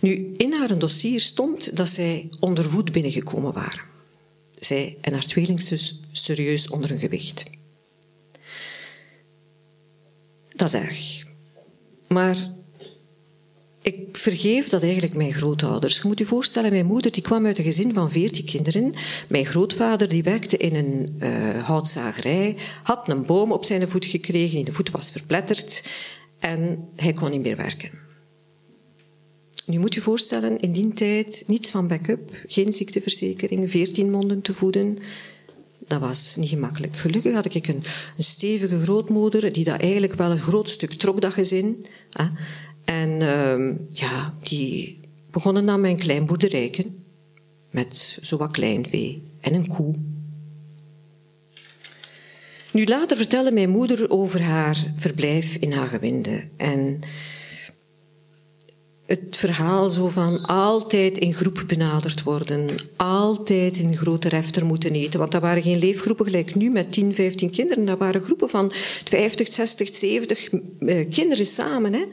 Nu, 0.00 0.34
in 0.36 0.52
haar 0.52 0.78
dossier 0.78 1.20
stond 1.20 1.76
dat 1.76 1.88
zij 1.88 2.28
onder 2.40 2.70
voet 2.70 2.92
binnengekomen 2.92 3.52
waren. 3.52 3.82
Zij 4.50 4.96
en 5.00 5.12
haar 5.12 5.26
tweelingzus 5.26 6.00
serieus 6.12 6.68
onder 6.68 6.90
hun 6.90 6.98
gewicht. 6.98 7.50
Dat 10.54 10.68
is 10.68 10.74
erg. 10.74 11.26
Maar 12.08 12.57
ik 13.88 14.16
vergeef 14.16 14.68
dat 14.68 14.82
eigenlijk 14.82 15.14
mijn 15.14 15.32
grootouders. 15.32 15.96
Je 15.96 16.08
moet 16.08 16.18
je 16.18 16.24
voorstellen, 16.24 16.70
mijn 16.70 16.86
moeder 16.86 17.12
die 17.12 17.22
kwam 17.22 17.46
uit 17.46 17.58
een 17.58 17.64
gezin 17.64 17.94
van 17.94 18.10
veertien 18.10 18.44
kinderen. 18.44 18.94
Mijn 19.28 19.46
grootvader 19.46 20.08
die 20.08 20.22
werkte 20.22 20.56
in 20.56 20.74
een 20.74 21.16
uh, 21.20 21.62
houtzagerij, 21.62 22.56
had 22.82 23.08
een 23.08 23.26
boom 23.26 23.52
op 23.52 23.64
zijn 23.64 23.88
voet 23.88 24.04
gekregen, 24.04 24.64
de 24.64 24.72
voet 24.72 24.90
was 24.90 25.10
verpletterd 25.10 25.88
en 26.38 26.88
hij 26.96 27.12
kon 27.12 27.30
niet 27.30 27.42
meer 27.42 27.56
werken. 27.56 27.90
Nu 29.66 29.78
moet 29.78 29.94
je 29.94 30.00
voorstellen, 30.00 30.60
in 30.60 30.72
die 30.72 30.92
tijd 30.92 31.44
niets 31.46 31.70
van 31.70 31.88
backup, 31.88 32.30
geen 32.46 32.72
ziekteverzekering, 32.72 33.70
veertien 33.70 34.10
monden 34.10 34.40
te 34.40 34.54
voeden. 34.54 34.98
Dat 35.78 36.00
was 36.00 36.36
niet 36.36 36.48
gemakkelijk. 36.48 36.96
Gelukkig 36.96 37.34
had 37.34 37.54
ik 37.54 37.68
een, 37.68 37.82
een 38.16 38.24
stevige 38.24 38.80
grootmoeder 38.80 39.52
die 39.52 39.64
dat 39.64 39.80
eigenlijk 39.80 40.14
wel 40.14 40.30
een 40.30 40.38
groot 40.38 40.70
stuk 40.70 40.92
trok, 40.92 41.20
dat 41.20 41.32
gezin. 41.32 41.86
En 42.88 43.20
uh, 43.20 43.74
ja, 43.90 44.34
die 44.42 45.00
begonnen 45.30 45.66
dan 45.66 45.80
mijn 45.80 45.96
klein 45.96 46.26
boerderijken 46.26 47.04
met 47.70 48.18
zo 48.22 48.36
wat 48.36 48.50
klein 48.50 48.86
vee 48.86 49.22
en 49.40 49.54
een 49.54 49.66
koe. 49.66 49.94
Nu 52.72 52.84
later 52.84 53.16
vertelde 53.16 53.52
mijn 53.52 53.70
moeder 53.70 54.10
over 54.10 54.42
haar 54.42 54.92
verblijf 54.96 55.56
in 55.56 55.72
Hagewinde. 55.72 56.48
En 56.56 57.00
het 59.08 59.36
verhaal 59.36 59.90
zo 59.90 60.08
van 60.08 60.46
altijd 60.46 61.18
in 61.18 61.34
groep 61.34 61.64
benaderd 61.66 62.22
worden, 62.22 62.68
altijd 62.96 63.76
in 63.76 63.96
grote 63.96 64.28
refter 64.28 64.66
moeten 64.66 64.92
eten. 64.92 65.18
Want 65.18 65.32
dat 65.32 65.42
waren 65.42 65.62
geen 65.62 65.78
leefgroepen 65.78 66.24
gelijk 66.24 66.54
nu 66.54 66.70
met 66.70 66.92
10, 66.92 67.14
15 67.14 67.50
kinderen. 67.50 67.84
Dat 67.84 67.98
waren 67.98 68.20
groepen 68.20 68.48
van 68.48 68.72
50, 69.04 69.52
60, 69.52 69.96
70 69.96 70.48
kinderen 71.10 71.46
samen. 71.46 71.92
Hè. 71.92 72.04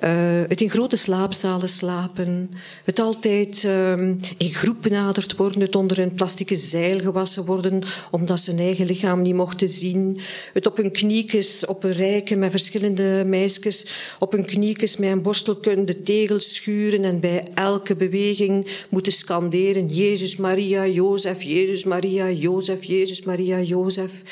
Uh, 0.00 0.42
het 0.48 0.60
in 0.60 0.70
grote 0.70 0.96
slaapzalen 0.96 1.68
slapen. 1.68 2.50
Het 2.84 2.98
altijd 2.98 3.62
uh, 3.62 3.92
in 4.36 4.54
groep 4.54 4.76
benaderd 4.82 5.36
worden. 5.36 5.60
Het 5.60 5.76
onder 5.76 5.98
een 5.98 6.14
plastieke 6.14 6.56
zeil 6.56 7.00
gewassen 7.00 7.44
worden 7.44 7.82
omdat 8.10 8.40
ze 8.40 8.50
hun 8.50 8.60
eigen 8.60 8.86
lichaam 8.86 9.22
niet 9.22 9.34
mochten 9.34 9.68
zien. 9.68 10.20
Het 10.52 10.66
op 10.66 10.76
hun 10.76 10.90
kniekjes, 10.90 11.66
op 11.66 11.84
een 11.84 11.92
rijke 11.92 12.36
met 12.36 12.50
verschillende 12.50 13.24
meisjes, 13.26 13.86
op 14.18 14.32
hun 14.32 14.44
kniekjes 14.44 14.96
met 14.96 15.10
een 15.10 15.22
borstelkun 15.22 15.86
de 15.86 16.02
tegels 16.02 16.54
schuren 16.54 17.04
en 17.04 17.20
bij 17.20 17.44
elke 17.54 17.96
beweging 17.96 18.66
moeten 18.88 19.12
scanderen 19.12 19.86
Jezus, 19.86 20.36
Maria, 20.36 20.86
Jozef, 20.86 21.42
Jezus, 21.42 21.84
Maria, 21.84 22.30
Jozef, 22.30 22.84
Jezus, 22.84 23.22
Maria, 23.22 23.60
Jozef 23.60 24.22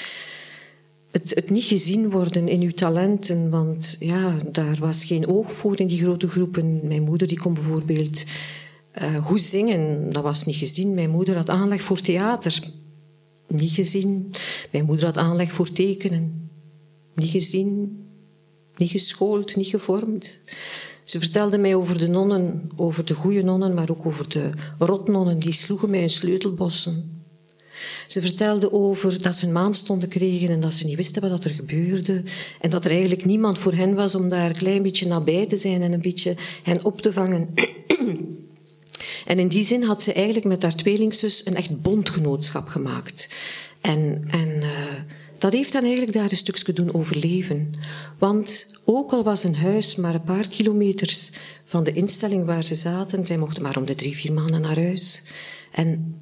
het, 1.13 1.35
het, 1.35 1.51
niet 1.51 1.65
gezien 1.65 2.11
worden 2.11 2.49
in 2.49 2.61
uw 2.61 2.73
talenten, 2.73 3.51
want 3.51 3.97
ja, 3.99 4.39
daar 4.53 4.77
was 4.79 5.05
geen 5.05 5.29
oog 5.29 5.53
voor 5.53 5.81
in 5.81 5.87
die 5.87 5.99
grote 5.99 6.29
groepen. 6.29 6.87
Mijn 6.87 7.03
moeder 7.03 7.29
die 7.29 7.41
kon 7.41 7.55
bijvoorbeeld 7.55 8.25
uh, 9.03 9.27
goed 9.27 9.41
zingen, 9.41 10.13
dat 10.13 10.23
was 10.23 10.45
niet 10.45 10.57
gezien. 10.57 10.95
Mijn 10.95 11.11
moeder 11.11 11.37
had 11.37 11.51
aanleg 11.51 11.83
voor 11.83 12.01
theater, 12.01 12.63
niet 13.49 13.71
gezien. 13.71 14.31
Mijn 14.73 14.85
moeder 14.85 15.05
had 15.05 15.19
aanleg 15.19 15.53
voor 15.53 15.73
tekenen, 15.73 16.51
niet 17.15 17.31
gezien, 17.31 17.99
niet 18.77 18.91
geschoold, 18.91 19.57
niet 19.57 19.67
gevormd. 19.67 20.41
Ze 21.05 21.19
vertelde 21.19 21.59
mij 21.59 21.75
over 21.75 21.99
de 21.99 22.09
nonnen, 22.09 22.69
over 22.77 23.05
de 23.05 23.15
goede 23.15 23.43
nonnen, 23.43 23.75
maar 23.75 23.91
ook 23.91 24.07
over 24.07 24.29
de 24.29 24.51
rotnonnen 24.79 25.39
die 25.39 25.53
sloegen 25.53 25.91
mij 25.91 26.03
in 26.03 26.11
sleutelbossen. 26.11 27.22
Ze 28.07 28.21
vertelde 28.21 28.73
over 28.73 29.23
dat 29.23 29.35
ze 29.35 29.47
een 29.47 29.53
maandstonden 29.53 30.09
kregen 30.09 30.49
en 30.49 30.61
dat 30.61 30.75
ze 30.75 30.87
niet 30.87 30.97
wisten 30.97 31.31
wat 31.31 31.45
er 31.45 31.51
gebeurde. 31.51 32.23
En 32.61 32.71
dat 32.71 32.85
er 32.85 32.91
eigenlijk 32.91 33.25
niemand 33.25 33.59
voor 33.59 33.73
hen 33.73 33.95
was 33.95 34.15
om 34.15 34.29
daar 34.29 34.49
een 34.49 34.57
klein 34.57 34.83
beetje 34.83 35.07
nabij 35.07 35.47
te 35.47 35.57
zijn 35.57 35.83
en 35.83 35.93
een 35.93 36.01
beetje 36.01 36.35
hen 36.63 36.85
op 36.85 37.01
te 37.01 37.13
vangen. 37.13 37.49
En 39.27 39.39
in 39.39 39.49
die 39.49 39.65
zin 39.65 39.83
had 39.83 40.03
ze 40.03 40.13
eigenlijk 40.13 40.47
met 40.47 40.63
haar 40.63 40.75
tweelingzus 40.75 41.47
een 41.47 41.57
echt 41.57 41.81
bondgenootschap 41.81 42.69
gemaakt. 42.69 43.35
En, 43.81 44.25
en 44.31 44.49
uh, 44.49 44.69
dat 45.39 45.53
heeft 45.53 45.73
dan 45.73 45.83
eigenlijk 45.83 46.13
daar 46.13 46.31
een 46.31 46.37
stukje 46.37 46.73
doen 46.73 46.95
overleven. 46.95 47.75
Want 48.19 48.71
ook 48.85 49.13
al 49.13 49.25
was 49.25 49.45
een 49.45 49.57
huis 49.57 49.97
maar 49.97 50.15
een 50.15 50.25
paar 50.25 50.49
kilometers 50.49 51.31
van 51.65 51.85
de 51.85 51.93
instelling 51.93 52.47
waar 52.47 52.65
ze 52.65 52.75
zaten, 52.75 53.25
zij 53.25 53.39
mochten 53.39 53.63
maar 53.63 53.77
om 53.77 53.85
de 53.85 53.95
drie, 53.95 54.17
vier 54.17 54.33
maanden 54.33 54.61
naar 54.61 54.79
huis. 54.79 55.25
En 55.73 56.21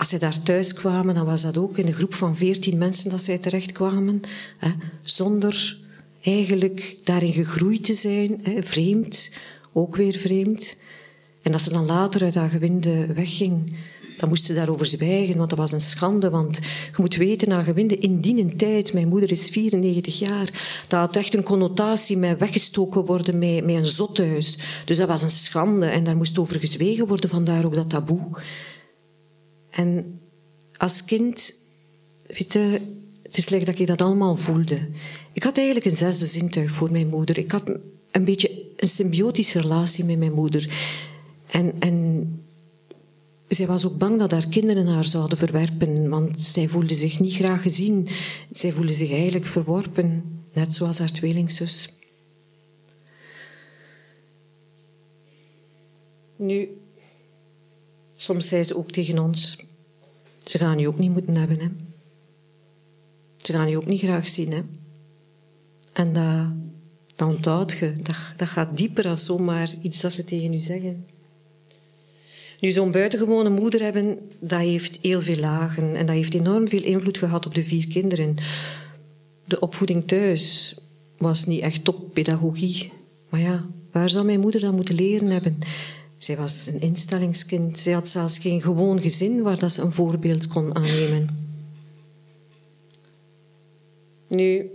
als 0.00 0.08
zij 0.08 0.18
daar 0.18 0.42
thuis 0.42 0.74
kwamen, 0.74 1.14
dan 1.14 1.24
was 1.24 1.42
dat 1.42 1.56
ook 1.56 1.78
in 1.78 1.86
een 1.86 1.92
groep 1.92 2.14
van 2.14 2.36
veertien 2.36 2.78
mensen 2.78 3.10
dat 3.10 3.22
zij 3.22 3.38
terechtkwamen, 3.38 4.20
hè, 4.58 4.70
zonder 5.02 5.78
eigenlijk 6.22 6.96
daarin 7.04 7.32
gegroeid 7.32 7.84
te 7.84 7.94
zijn, 7.94 8.40
hè, 8.42 8.62
vreemd, 8.62 9.34
ook 9.72 9.96
weer 9.96 10.14
vreemd. 10.14 10.76
En 11.42 11.52
als 11.52 11.64
ze 11.64 11.70
dan 11.70 11.86
later 11.86 12.22
uit 12.22 12.34
haar 12.34 12.48
gewinde 12.48 13.06
wegging, 13.06 13.76
dan 14.18 14.28
moest 14.28 14.46
ze 14.46 14.54
daarover 14.54 14.86
zwijgen, 14.86 15.36
want 15.36 15.50
dat 15.50 15.58
was 15.58 15.72
een 15.72 15.80
schande. 15.80 16.30
Want 16.30 16.56
je 16.56 16.96
moet 16.96 17.16
weten, 17.16 17.50
haar 17.50 17.64
gewinde 17.64 17.98
in 17.98 18.20
die 18.20 18.56
tijd, 18.56 18.92
mijn 18.92 19.08
moeder 19.08 19.30
is 19.30 19.48
94 19.48 20.18
jaar, 20.18 20.50
dat 20.88 21.00
had 21.00 21.16
echt 21.16 21.34
een 21.34 21.42
connotatie 21.42 22.16
met 22.16 22.38
weggestoken 22.38 23.04
worden 23.04 23.38
met, 23.38 23.64
met 23.64 23.74
een 23.74 23.86
zothuis. 23.86 24.58
Dus 24.84 24.96
dat 24.96 25.08
was 25.08 25.22
een 25.22 25.30
schande 25.30 25.86
en 25.86 26.04
daar 26.04 26.16
moest 26.16 26.38
over 26.38 26.60
gezwegen 26.60 27.06
worden, 27.06 27.30
vandaar 27.30 27.64
ook 27.64 27.74
dat 27.74 27.90
taboe. 27.90 28.28
En 29.70 30.20
als 30.76 31.04
kind, 31.04 31.52
weet 32.26 32.52
je, 32.52 32.80
het 33.22 33.36
is 33.36 33.44
slecht 33.44 33.66
dat 33.66 33.78
ik 33.78 33.86
dat 33.86 34.02
allemaal 34.02 34.36
voelde. 34.36 34.88
Ik 35.32 35.42
had 35.42 35.56
eigenlijk 35.56 35.86
een 35.86 35.96
zesde 35.96 36.26
zintuig 36.26 36.70
voor 36.70 36.92
mijn 36.92 37.08
moeder. 37.08 37.38
Ik 37.38 37.50
had 37.50 37.62
een 38.10 38.24
beetje 38.24 38.62
een 38.76 38.88
symbiotische 38.88 39.60
relatie 39.60 40.04
met 40.04 40.18
mijn 40.18 40.32
moeder. 40.32 40.72
En, 41.46 41.72
en 41.78 42.26
zij 43.48 43.66
was 43.66 43.86
ook 43.86 43.98
bang 43.98 44.18
dat 44.18 44.30
haar 44.30 44.48
kinderen 44.48 44.86
haar 44.86 45.04
zouden 45.04 45.38
verwerpen, 45.38 46.08
want 46.08 46.40
zij 46.40 46.68
voelde 46.68 46.94
zich 46.94 47.20
niet 47.20 47.34
graag 47.34 47.62
gezien. 47.62 48.08
Zij 48.50 48.72
voelde 48.72 48.92
zich 48.92 49.10
eigenlijk 49.10 49.46
verworpen, 49.46 50.24
net 50.52 50.74
zoals 50.74 50.98
haar 50.98 51.12
tweelingzus. 51.12 51.98
Nu, 56.36 56.68
Soms 58.20 58.48
zei 58.48 58.62
ze 58.62 58.76
ook 58.76 58.90
tegen 58.90 59.18
ons, 59.18 59.64
ze 60.44 60.58
gaan 60.58 60.78
je 60.78 60.88
ook 60.88 60.98
niet 60.98 61.12
moeten 61.12 61.36
hebben. 61.36 61.60
Hè? 61.60 61.68
ze 63.36 63.52
gaan 63.52 63.68
je 63.68 63.76
ook 63.76 63.86
niet 63.86 64.00
graag 64.00 64.26
zien. 64.26 64.52
Hè? 64.52 64.62
En 65.92 66.12
dat, 66.12 66.46
dat 67.16 67.28
onthoud 67.28 67.72
je. 67.72 67.92
Dat, 68.02 68.16
dat 68.36 68.48
gaat 68.48 68.76
dieper 68.76 69.02
dan 69.02 69.16
zomaar 69.16 69.70
iets 69.82 70.00
dat 70.00 70.12
ze 70.12 70.24
tegen 70.24 70.52
je 70.52 70.58
zeggen. 70.58 71.06
Nu, 72.60 72.70
zo'n 72.70 72.92
buitengewone 72.92 73.50
moeder 73.50 73.82
hebben, 73.82 74.18
dat 74.40 74.60
heeft 74.60 74.98
heel 75.02 75.20
veel 75.20 75.36
lagen. 75.38 75.96
En 75.96 76.06
dat 76.06 76.14
heeft 76.14 76.34
enorm 76.34 76.68
veel 76.68 76.82
invloed 76.82 77.18
gehad 77.18 77.46
op 77.46 77.54
de 77.54 77.64
vier 77.64 77.86
kinderen. 77.86 78.36
De 79.44 79.60
opvoeding 79.60 80.06
thuis 80.06 80.76
was 81.18 81.46
niet 81.46 81.60
echt 81.60 81.84
toppedagogie. 81.84 82.92
Maar 83.28 83.40
ja, 83.40 83.66
waar 83.92 84.08
zou 84.08 84.24
mijn 84.24 84.40
moeder 84.40 84.60
dat 84.60 84.72
moeten 84.72 84.94
leren 84.94 85.28
hebben? 85.28 85.58
Zij 86.22 86.36
was 86.36 86.66
een 86.66 86.80
instellingskind. 86.80 87.78
Zij 87.78 87.92
had 87.92 88.08
zelfs 88.08 88.38
geen 88.38 88.62
gewoon 88.62 89.00
gezin 89.00 89.42
waar 89.42 89.58
dat 89.58 89.72
ze 89.72 89.82
een 89.82 89.92
voorbeeld 89.92 90.46
kon 90.46 90.74
aannemen. 90.74 91.28
Nu, 94.28 94.70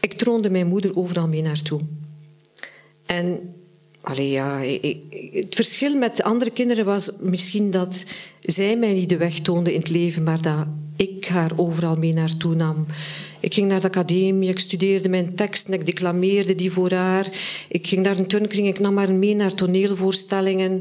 ik 0.00 0.12
troonde 0.12 0.50
mijn 0.50 0.66
moeder 0.66 0.96
overal 0.96 1.28
mee 1.28 1.42
naartoe. 1.42 1.80
En 3.06 3.54
allee, 4.00 4.30
ja, 4.30 4.60
het 5.32 5.54
verschil 5.54 5.96
met 5.96 6.16
de 6.16 6.24
andere 6.24 6.50
kinderen 6.50 6.84
was 6.84 7.12
misschien 7.20 7.70
dat 7.70 8.04
zij 8.40 8.76
mij 8.76 8.92
niet 8.92 9.08
de 9.08 9.16
weg 9.16 9.40
toonde 9.40 9.72
in 9.72 9.80
het 9.80 9.90
leven, 9.90 10.22
maar 10.22 10.42
dat 10.42 10.66
ik 10.96 11.24
haar 11.24 11.50
overal 11.56 11.96
mee 11.96 12.12
naartoe 12.12 12.54
nam. 12.54 12.86
Ik 13.40 13.54
ging 13.54 13.68
naar 13.68 13.80
de 13.80 13.86
academie, 13.86 14.48
ik 14.48 14.58
studeerde 14.58 15.08
mijn 15.08 15.34
teksten, 15.34 15.74
ik 15.74 15.86
declameerde 15.86 16.54
die 16.54 16.72
voor 16.72 16.92
haar. 16.92 17.28
Ik 17.68 17.86
ging 17.86 18.02
naar 18.02 18.18
een 18.18 18.26
turnkring, 18.26 18.66
ik 18.66 18.78
nam 18.78 18.98
haar 18.98 19.12
mee 19.12 19.34
naar 19.34 19.54
toneelvoorstellingen. 19.54 20.80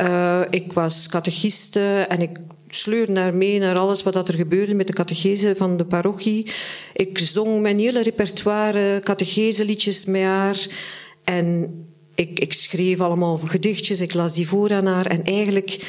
Uh, 0.00 0.40
ik 0.50 0.72
was 0.72 1.08
catechiste 1.08 2.06
en 2.08 2.20
ik 2.20 2.38
sleurde 2.68 3.20
haar 3.20 3.34
mee 3.34 3.58
naar 3.58 3.78
alles 3.78 4.02
wat 4.02 4.28
er 4.28 4.34
gebeurde 4.34 4.74
met 4.74 4.86
de 4.86 4.92
catechese 4.92 5.54
van 5.56 5.76
de 5.76 5.84
parochie. 5.84 6.50
Ik 6.92 7.18
zong 7.18 7.60
mijn 7.60 7.78
hele 7.78 8.02
repertoire 8.02 9.00
catecheseliedjes 9.00 10.04
met 10.04 10.22
haar. 10.22 10.66
En 11.24 11.70
ik, 12.14 12.38
ik 12.40 12.52
schreef 12.52 13.00
allemaal 13.00 13.36
gedichtjes, 13.36 14.00
ik 14.00 14.14
las 14.14 14.34
die 14.34 14.48
voor 14.48 14.72
aan 14.72 14.86
haar. 14.86 15.06
En 15.06 15.24
eigenlijk, 15.24 15.86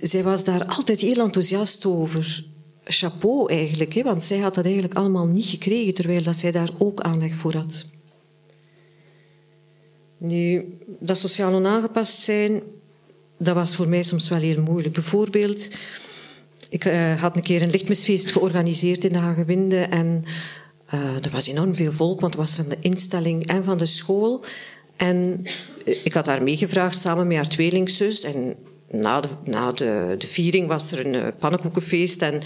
zij 0.00 0.22
was 0.22 0.44
daar 0.44 0.64
altijd 0.64 1.00
heel 1.00 1.24
enthousiast 1.24 1.86
over 1.86 2.44
chapeau 2.84 3.52
eigenlijk, 3.52 3.94
hè, 3.94 4.02
want 4.02 4.22
zij 4.22 4.38
had 4.38 4.54
dat 4.54 4.64
eigenlijk 4.64 4.94
allemaal 4.94 5.26
niet 5.26 5.44
gekregen, 5.44 5.94
terwijl 5.94 6.22
dat 6.22 6.36
zij 6.36 6.50
daar 6.50 6.70
ook 6.78 7.00
aanleg 7.00 7.34
voor 7.34 7.54
had. 7.54 7.86
Nu, 10.18 10.64
dat 10.98 11.18
sociaal 11.18 11.54
onaangepast 11.54 12.22
zijn, 12.22 12.62
dat 13.38 13.54
was 13.54 13.74
voor 13.74 13.88
mij 13.88 14.02
soms 14.02 14.28
wel 14.28 14.38
heel 14.38 14.62
moeilijk. 14.62 14.94
Bijvoorbeeld, 14.94 15.68
ik 16.68 16.84
uh, 16.84 17.20
had 17.20 17.36
een 17.36 17.42
keer 17.42 17.62
een 17.62 17.70
lichtmisfeest 17.70 18.32
georganiseerd 18.32 19.04
in 19.04 19.12
de 19.12 19.18
Hagewinde 19.18 19.78
en 19.78 20.24
uh, 20.94 21.24
er 21.24 21.30
was 21.30 21.46
enorm 21.46 21.74
veel 21.74 21.92
volk, 21.92 22.20
want 22.20 22.34
het 22.34 22.42
was 22.42 22.54
van 22.54 22.68
de 22.68 22.76
instelling 22.80 23.46
en 23.46 23.64
van 23.64 23.78
de 23.78 23.86
school. 23.86 24.44
En 24.96 25.42
ik 25.84 26.12
had 26.12 26.26
haar 26.26 26.42
meegevraagd 26.42 27.00
samen 27.00 27.26
met 27.26 27.36
haar 27.36 27.48
tweelingzus 27.48 28.22
en 28.22 28.56
na 28.90 29.20
de, 29.20 29.28
na 29.44 29.72
de, 29.72 30.14
de 30.18 30.26
viering 30.26 30.68
was 30.68 30.92
er 30.92 31.06
een 31.06 31.14
uh, 31.14 31.26
pannenkoekenfeest 31.38 32.22
en 32.22 32.42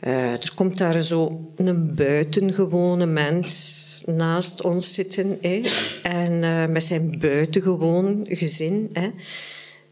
uh, 0.00 0.32
er 0.32 0.52
komt 0.54 0.78
daar 0.78 1.02
zo 1.02 1.50
een 1.56 1.94
buitengewone 1.94 3.06
mens 3.06 4.02
naast 4.06 4.62
ons 4.62 4.94
zitten. 4.94 5.38
Hè, 5.40 5.60
en 6.02 6.42
uh, 6.42 6.66
met 6.66 6.82
zijn 6.82 7.18
buitengewoon 7.18 8.26
gezin. 8.28 8.90
Hè. 8.92 9.10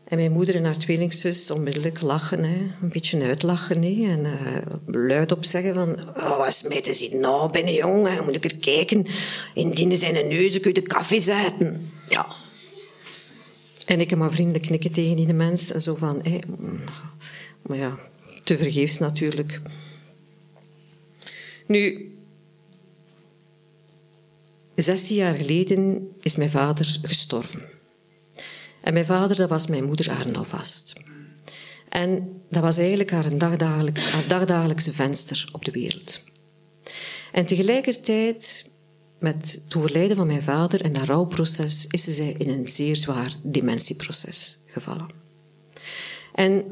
En 0.05 0.17
mijn 0.17 0.33
moeder 0.33 0.55
en 0.55 0.65
haar 0.65 0.79
tweelingzus 0.79 1.51
onmiddellijk 1.51 2.01
lachen, 2.01 2.45
hè, 2.45 2.57
een 2.83 2.89
beetje 2.93 3.23
uitlachen. 3.23 3.83
Hè, 3.83 4.13
en 4.13 4.25
uh, 4.25 4.57
luid 4.87 5.33
op 5.33 5.45
zeggen 5.45 5.75
van, 5.75 5.99
oh, 6.17 6.37
wat 6.37 6.55
smijten 6.55 6.95
ze 6.95 7.09
nou 7.13 7.51
binnen, 7.51 7.75
jongen? 7.75 8.25
Moet 8.25 8.37
ik 8.37 8.45
er 8.45 8.57
kijken? 8.57 9.07
Indien 9.55 9.97
zijn 9.97 10.29
neus 10.29 10.61
kun 10.61 10.75
je 10.75 10.81
de 10.81 10.95
koffie 10.95 11.23
zetten. 11.23 11.91
Ja, 12.09 12.27
en 13.89 14.01
ik 14.01 14.11
heb 14.11 14.19
maar 14.19 14.31
vriendelijk 14.31 14.65
knikken 14.65 14.93
tegen 14.93 15.17
die 15.17 15.33
mens. 15.33 15.73
En 15.73 15.81
zo 15.81 15.95
van, 15.95 16.23
maar 17.63 17.77
ja, 17.77 17.99
te 18.45 18.57
vergeefs 18.57 18.99
natuurlijk. 18.99 19.61
Nu, 21.67 22.13
16 24.75 25.17
jaar 25.17 25.35
geleden 25.35 26.09
is 26.21 26.37
mijn 26.37 26.51
vader 26.51 26.99
gestorven. 27.03 27.63
En 28.81 28.93
mijn 28.93 29.07
vader, 29.07 29.37
dat 29.37 29.49
was 29.49 29.67
mijn 29.67 29.85
moeder 29.85 30.11
haar 30.11 30.45
vast. 30.45 31.01
En 31.89 32.41
dat 32.51 32.63
was 32.63 32.79
eigenlijk 32.79 33.11
haar, 33.11 33.39
dagdagelijks, 33.39 34.11
haar 34.11 34.29
dagdagelijkse 34.29 34.93
venster 34.93 35.49
op 35.53 35.65
de 35.65 35.71
wereld. 35.71 36.25
En 37.33 37.47
tegelijkertijd 37.47 38.68
met 39.19 39.61
het 39.65 39.77
overlijden 39.77 40.17
van 40.17 40.27
mijn 40.27 40.43
vader 40.43 40.81
en 40.81 40.93
dat 40.93 41.07
rouwproces 41.07 41.87
is 41.91 42.05
zij 42.05 42.35
in 42.39 42.49
een 42.49 42.67
zeer 42.67 42.97
zwaar 42.97 43.37
dementieproces 43.43 44.59
gevallen. 44.67 45.09
En 46.35 46.65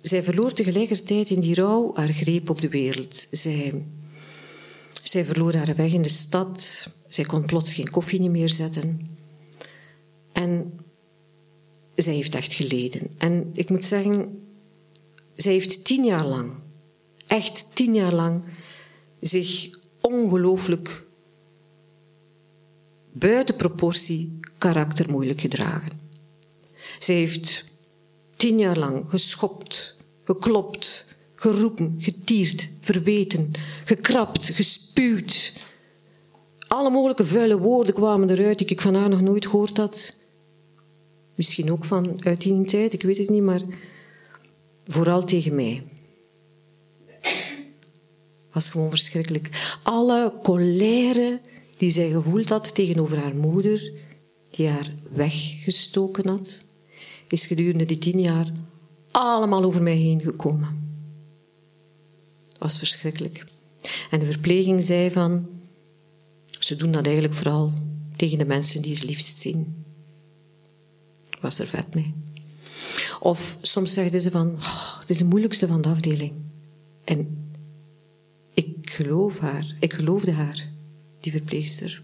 zij 0.00 0.22
verloor 0.22 0.52
tegelijkertijd 0.52 1.30
in 1.30 1.40
die 1.40 1.54
rouw 1.54 1.90
haar 1.94 2.12
greep 2.12 2.50
op 2.50 2.60
de 2.60 2.68
wereld. 2.68 3.28
Zij, 3.30 3.84
zij 5.02 5.24
verloor 5.24 5.54
haar 5.54 5.74
weg 5.76 5.92
in 5.92 6.02
de 6.02 6.08
stad. 6.08 6.88
Zij 7.08 7.24
kon 7.24 7.46
plots 7.46 7.74
geen 7.74 7.90
koffie 7.90 8.30
meer 8.30 8.48
zetten. 8.48 9.16
En 10.32 10.80
zij 11.94 12.14
heeft 12.14 12.34
echt 12.34 12.52
geleden. 12.52 13.10
En 13.18 13.50
ik 13.52 13.70
moet 13.70 13.84
zeggen, 13.84 14.42
zij 15.36 15.52
heeft 15.52 15.84
tien 15.84 16.04
jaar 16.04 16.26
lang, 16.26 16.52
echt 17.26 17.66
tien 17.74 17.94
jaar 17.94 18.12
lang, 18.12 18.42
zich 19.20 19.70
ongelooflijk 20.00 21.06
buiten 23.12 23.56
proportie 23.56 24.38
karakter 24.58 25.10
moeilijk 25.10 25.40
gedragen. 25.40 26.00
Ze 26.98 27.12
heeft 27.12 27.70
tien 28.36 28.58
jaar 28.58 28.78
lang 28.78 29.04
geschopt, 29.08 29.96
geklopt, 30.24 31.08
geroepen, 31.34 31.94
getierd, 31.98 32.70
verweten, 32.80 33.50
gekrapt, 33.84 34.44
gespuwd. 34.44 35.52
Alle 36.58 36.90
mogelijke 36.90 37.24
vuile 37.24 37.58
woorden 37.58 37.94
kwamen 37.94 38.30
eruit 38.30 38.58
die 38.58 38.66
ik 38.66 38.80
van 38.80 38.94
haar 38.94 39.08
nog 39.08 39.20
nooit 39.20 39.46
gehoord 39.46 39.76
had. 39.76 40.20
Misschien 41.34 41.72
ook 41.72 41.84
van 41.84 42.24
uit 42.24 42.40
die 42.40 42.64
tijd, 42.64 42.92
ik 42.92 43.02
weet 43.02 43.18
het 43.18 43.30
niet, 43.30 43.42
maar 43.42 43.60
vooral 44.86 45.24
tegen 45.24 45.54
mij. 45.54 45.82
was 48.52 48.68
gewoon 48.68 48.90
verschrikkelijk. 48.90 49.78
Alle 49.82 50.32
colère 50.42 51.40
die 51.82 51.90
zij 51.90 52.10
gevoeld 52.10 52.48
had 52.48 52.74
tegenover 52.74 53.18
haar 53.18 53.34
moeder, 53.34 53.92
die 54.50 54.68
haar 54.68 54.88
weggestoken 55.12 56.28
had, 56.28 56.64
is 57.28 57.46
gedurende 57.46 57.84
die 57.84 57.98
tien 57.98 58.20
jaar 58.20 58.52
allemaal 59.10 59.64
over 59.64 59.82
mij 59.82 59.96
heen 59.96 60.20
gekomen. 60.20 61.00
Het 62.48 62.58
was 62.58 62.78
verschrikkelijk. 62.78 63.44
En 64.10 64.18
de 64.18 64.26
verpleging 64.26 64.84
zei 64.84 65.10
van, 65.10 65.48
ze 66.50 66.76
doen 66.76 66.92
dat 66.92 67.04
eigenlijk 67.04 67.34
vooral 67.34 67.72
tegen 68.16 68.38
de 68.38 68.44
mensen 68.44 68.82
die 68.82 68.94
ze 68.94 69.04
liefst 69.04 69.40
zien. 69.40 69.84
Was 71.40 71.58
er 71.58 71.66
vet 71.66 71.94
mee. 71.94 72.14
Of 73.20 73.58
soms 73.62 73.92
zeiden 73.92 74.20
ze 74.20 74.30
van, 74.30 74.54
oh, 74.54 75.00
het 75.00 75.10
is 75.10 75.18
de 75.18 75.24
moeilijkste 75.24 75.66
van 75.66 75.82
de 75.82 75.88
afdeling. 75.88 76.32
En 77.04 77.50
ik 78.54 78.90
geloof 78.90 79.38
haar, 79.38 79.76
ik 79.80 79.92
geloofde 79.92 80.32
haar 80.32 80.71
die 81.22 81.32
verpleegster. 81.32 82.02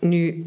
Nu, 0.00 0.46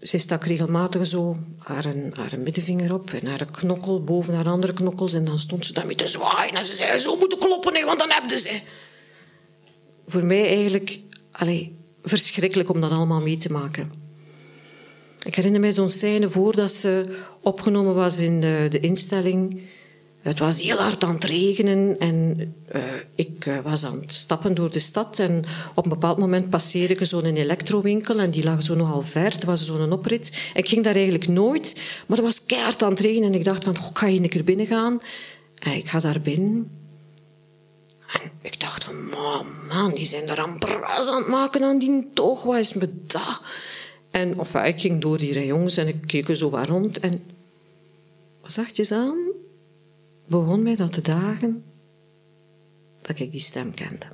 zij 0.00 0.18
stak 0.18 0.44
regelmatig 0.44 1.06
zo 1.06 1.36
haar, 1.58 1.94
haar 2.12 2.38
middenvinger 2.38 2.94
op 2.94 3.10
en 3.10 3.26
haar 3.26 3.44
knokkel 3.44 4.04
boven 4.04 4.34
haar 4.34 4.48
andere 4.48 4.72
knokkels 4.72 5.12
en 5.12 5.24
dan 5.24 5.38
stond 5.38 5.66
ze 5.66 5.72
daarmee 5.72 5.96
te 5.96 6.06
zwaaien 6.06 6.54
en 6.54 6.64
ze 6.64 6.76
zei 6.76 6.98
zo 6.98 7.16
moeten 7.16 7.38
kloppen, 7.38 7.84
want 7.84 7.98
dan 7.98 8.10
hebben 8.10 8.38
ze. 8.38 8.60
Voor 10.06 10.24
mij 10.24 10.46
eigenlijk 10.46 11.00
allee, 11.30 11.76
verschrikkelijk 12.02 12.68
om 12.68 12.80
dat 12.80 12.90
allemaal 12.90 13.20
mee 13.20 13.36
te 13.36 13.52
maken. 13.52 13.92
Ik 15.24 15.34
herinner 15.34 15.60
mij 15.60 15.72
zo'n 15.72 15.88
scène 15.88 16.30
voordat 16.30 16.72
ze 16.72 17.18
opgenomen 17.40 17.94
was 17.94 18.16
in 18.16 18.40
de, 18.40 18.66
de 18.70 18.80
instelling 18.80 19.62
het 20.22 20.38
was 20.38 20.62
heel 20.62 20.76
hard 20.76 21.04
aan 21.04 21.14
het 21.14 21.24
regenen 21.24 21.98
en 21.98 22.38
uh, 22.72 22.92
ik 23.14 23.46
uh, 23.46 23.60
was 23.60 23.84
aan 23.84 24.00
het 24.00 24.14
stappen 24.14 24.54
door 24.54 24.70
de 24.70 24.78
stad 24.78 25.18
en 25.18 25.44
op 25.74 25.84
een 25.84 25.90
bepaald 25.90 26.18
moment 26.18 26.50
passeerde 26.50 26.94
ik 26.94 27.04
zo'n 27.04 27.24
elektrowinkel 27.24 28.18
en 28.18 28.30
die 28.30 28.44
lag 28.44 28.62
zo 28.62 28.74
nogal 28.74 29.00
ver. 29.00 29.32
Het 29.32 29.44
was 29.44 29.64
zo'n 29.64 29.92
oprit. 29.92 30.50
Ik 30.54 30.68
ging 30.68 30.84
daar 30.84 30.94
eigenlijk 30.94 31.28
nooit, 31.28 31.80
maar 32.06 32.16
het 32.16 32.26
was 32.26 32.46
keihard 32.46 32.82
aan 32.82 32.90
het 32.90 33.00
regenen 33.00 33.32
en 33.32 33.38
ik 33.38 33.44
dacht 33.44 33.64
van, 33.64 33.76
ga 33.76 34.06
je 34.06 34.20
een 34.20 34.28
keer 34.28 34.44
binnen 34.44 34.66
gaan. 34.66 35.00
En 35.58 35.72
ik 35.72 35.88
ga 35.88 36.00
daar 36.00 36.20
binnen. 36.20 36.70
En 38.12 38.30
ik 38.42 38.60
dacht 38.60 38.84
van, 38.84 39.04
man, 39.04 39.46
man 39.68 39.94
die 39.94 40.06
zijn 40.06 40.28
er 40.28 40.38
aan 40.38 40.58
bras 40.58 41.08
aan 41.08 41.16
het 41.16 41.28
maken 41.28 41.62
aan 41.62 41.78
die 41.78 42.08
toog. 42.14 42.42
Wat 42.42 42.58
is 42.58 42.72
me 42.72 42.88
dat? 43.06 43.40
En 44.10 44.38
enfin, 44.38 44.64
ik 44.64 44.80
ging 44.80 45.00
door 45.00 45.18
die 45.18 45.34
rayons 45.34 45.76
en 45.76 45.88
ik 45.88 46.06
keek 46.06 46.28
er 46.28 46.36
zo 46.36 46.50
waar 46.50 46.68
rond 46.68 47.00
en... 47.00 47.22
Wat 48.42 48.52
zag 48.52 48.76
je 48.76 48.94
aan? 48.94 49.41
Begon 50.26 50.62
mij 50.62 50.76
dat 50.76 50.92
te 50.92 51.00
dagen 51.00 51.64
dat 53.02 53.18
ik 53.18 53.30
die 53.30 53.40
stem 53.40 53.74
kende. 53.74 54.06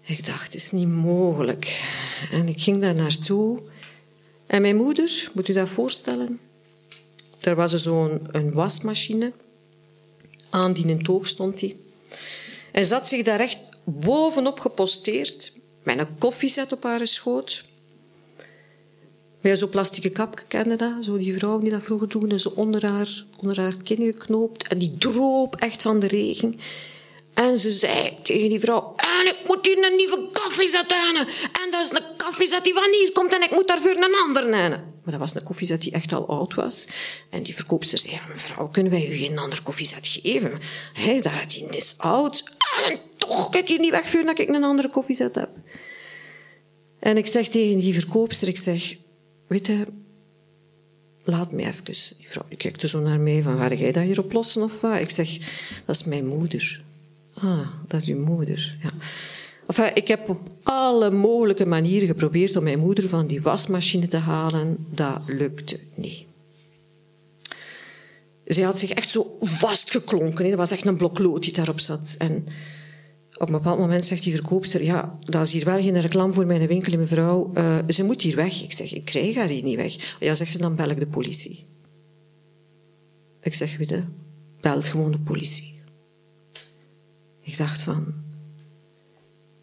Ik 0.00 0.26
dacht, 0.26 0.44
het 0.44 0.54
is 0.54 0.70
niet 0.70 0.88
mogelijk. 0.88 1.84
En 2.30 2.48
ik 2.48 2.62
ging 2.62 2.80
daar 2.80 2.94
naartoe. 2.94 3.62
En 4.46 4.62
mijn 4.62 4.76
moeder, 4.76 5.30
moet 5.34 5.48
u 5.48 5.52
dat 5.52 5.68
voorstellen? 5.68 6.40
Er 7.40 7.54
was 7.54 7.72
zo'n 7.72 8.20
een 8.30 8.52
wasmachine. 8.52 9.32
Aan 10.50 10.72
die 10.72 10.86
in 10.86 11.02
toog 11.02 11.26
stond 11.26 11.58
die. 11.58 11.84
En 12.72 12.86
zat 12.86 13.08
zich 13.08 13.22
daar 13.22 13.40
echt 13.40 13.70
bovenop 13.84 14.60
geposteerd. 14.60 15.58
Met 15.82 15.98
een 15.98 16.18
koffiezet 16.18 16.72
op 16.72 16.82
haar 16.82 17.06
schoot. 17.06 17.64
Met 19.40 19.58
zo'n 19.58 19.68
plastieke 19.68 20.10
kap, 20.10 20.44
kende 20.48 20.76
dat? 20.76 20.92
Zo 21.00 21.16
die 21.18 21.38
vrouw 21.38 21.58
die 21.58 21.70
dat 21.70 21.82
vroeger 21.82 22.08
doen, 22.08 22.38
zo 22.38 22.52
onder 22.54 22.86
haar, 22.86 23.24
onder 23.40 23.60
haar 23.60 23.76
kin 23.82 24.04
geknoopt. 24.04 24.68
En 24.68 24.78
die 24.78 24.96
droop 24.98 25.56
echt 25.56 25.82
van 25.82 25.98
de 25.98 26.06
regen. 26.06 26.60
En 27.34 27.58
ze 27.58 27.70
zei 27.70 28.16
tegen 28.22 28.48
die 28.48 28.60
vrouw, 28.60 28.94
en 28.96 29.26
ik 29.26 29.36
moet 29.46 29.66
hier 29.66 29.90
een 29.90 29.96
nieuwe 29.96 30.28
koffiezet 30.32 30.92
hebben. 30.92 31.26
En 31.52 31.70
dat 31.70 31.84
is 31.84 31.98
een 31.98 32.16
koffiezet 32.16 32.64
die 32.64 32.74
van 32.74 32.92
hier 33.00 33.12
komt 33.12 33.34
en 33.34 33.42
ik 33.42 33.50
moet 33.50 33.68
daarvoor 33.68 33.96
een 33.96 34.14
ander 34.26 34.48
nemen. 34.48 34.94
Maar 35.06 35.18
dat 35.18 35.20
was 35.20 35.34
een 35.34 35.42
koffiezet 35.42 35.80
die 35.80 35.92
echt 35.92 36.12
al 36.12 36.28
oud 36.28 36.54
was. 36.54 36.88
En 37.30 37.42
die 37.42 37.54
verkoopster 37.54 37.98
zei, 37.98 38.20
mevrouw, 38.28 38.68
kunnen 38.68 38.92
wij 38.92 39.08
u 39.10 39.14
geen 39.14 39.38
ander 39.38 39.62
koffiezet 39.62 40.08
geven? 40.08 40.60
He, 40.92 41.20
dat 41.20 41.60
is 41.70 41.94
oud. 41.96 42.44
En 42.86 42.98
toch 43.18 43.48
kan 43.48 43.62
hier 43.64 43.78
niet 43.78 43.90
wegvuren 43.90 44.26
dat 44.26 44.38
ik 44.38 44.48
een 44.48 44.64
andere 44.64 44.90
koffiezet 44.90 45.34
heb. 45.34 45.50
En 46.98 47.16
ik 47.16 47.26
zeg 47.26 47.48
tegen 47.48 47.78
die 47.78 47.94
verkoopster, 47.94 48.48
ik 48.48 48.58
zeg, 48.58 48.96
weet 49.46 49.66
je, 49.66 49.86
laat 51.24 51.52
me 51.52 51.62
even. 51.66 51.84
Die 51.84 52.28
vrouw 52.28 52.46
kijkt 52.56 52.88
zo 52.88 53.00
naar 53.00 53.20
mij 53.20 53.42
van, 53.42 53.58
ga 53.58 53.74
jij 53.74 53.92
dat 53.92 54.04
hier 54.04 54.20
oplossen 54.20 54.62
of 54.62 54.80
wat? 54.80 54.98
Ik 54.98 55.10
zeg, 55.10 55.38
dat 55.86 55.96
is 55.96 56.04
mijn 56.04 56.26
moeder. 56.26 56.84
Ah, 57.34 57.68
dat 57.88 58.02
is 58.02 58.08
uw 58.08 58.24
moeder, 58.24 58.76
ja. 58.82 58.92
Ik 59.94 60.08
heb 60.08 60.28
op 60.28 60.40
alle 60.62 61.10
mogelijke 61.10 61.66
manieren 61.66 62.08
geprobeerd 62.08 62.56
om 62.56 62.62
mijn 62.62 62.78
moeder 62.78 63.08
van 63.08 63.26
die 63.26 63.42
wasmachine 63.42 64.08
te 64.08 64.16
halen. 64.16 64.86
Dat 64.90 65.20
lukte 65.26 65.80
niet. 65.94 66.24
Zij 68.44 68.64
had 68.64 68.78
zich 68.78 68.90
echt 68.90 69.10
zo 69.10 69.36
vastgeklonken. 69.40 70.44
Hè. 70.44 70.50
Dat 70.50 70.58
was 70.58 70.70
echt 70.70 70.86
een 70.86 70.96
blok 70.96 71.18
lood 71.18 71.42
die 71.42 71.52
daarop 71.52 71.80
zat. 71.80 72.14
En 72.18 72.46
op 73.38 73.46
een 73.46 73.54
bepaald 73.54 73.78
moment 73.78 74.04
zegt 74.04 74.22
die 74.22 74.34
verkoopster... 74.34 74.82
Ja, 74.82 75.18
dat 75.20 75.46
is 75.46 75.52
hier 75.52 75.64
wel 75.64 75.80
geen 75.80 76.00
reclame 76.00 76.32
voor 76.32 76.46
mijn 76.46 76.66
winkel, 76.66 76.98
mevrouw. 76.98 77.50
Uh, 77.54 77.78
ze 77.88 78.04
moet 78.04 78.22
hier 78.22 78.36
weg. 78.36 78.62
Ik 78.62 78.72
zeg, 78.72 78.94
ik 78.94 79.04
krijg 79.04 79.34
haar 79.34 79.48
hier 79.48 79.62
niet 79.62 79.76
weg. 79.76 80.16
Ja, 80.20 80.34
zegt 80.34 80.52
ze, 80.52 80.58
dan 80.58 80.74
bel 80.74 80.88
ik 80.88 80.98
de 80.98 81.06
politie. 81.06 81.66
Ik 83.42 83.54
zeg, 83.54 83.78
je, 83.78 84.02
belt 84.60 84.86
gewoon 84.86 85.10
de 85.10 85.18
politie. 85.18 85.80
Ik 87.40 87.56
dacht 87.56 87.82
van... 87.82 88.14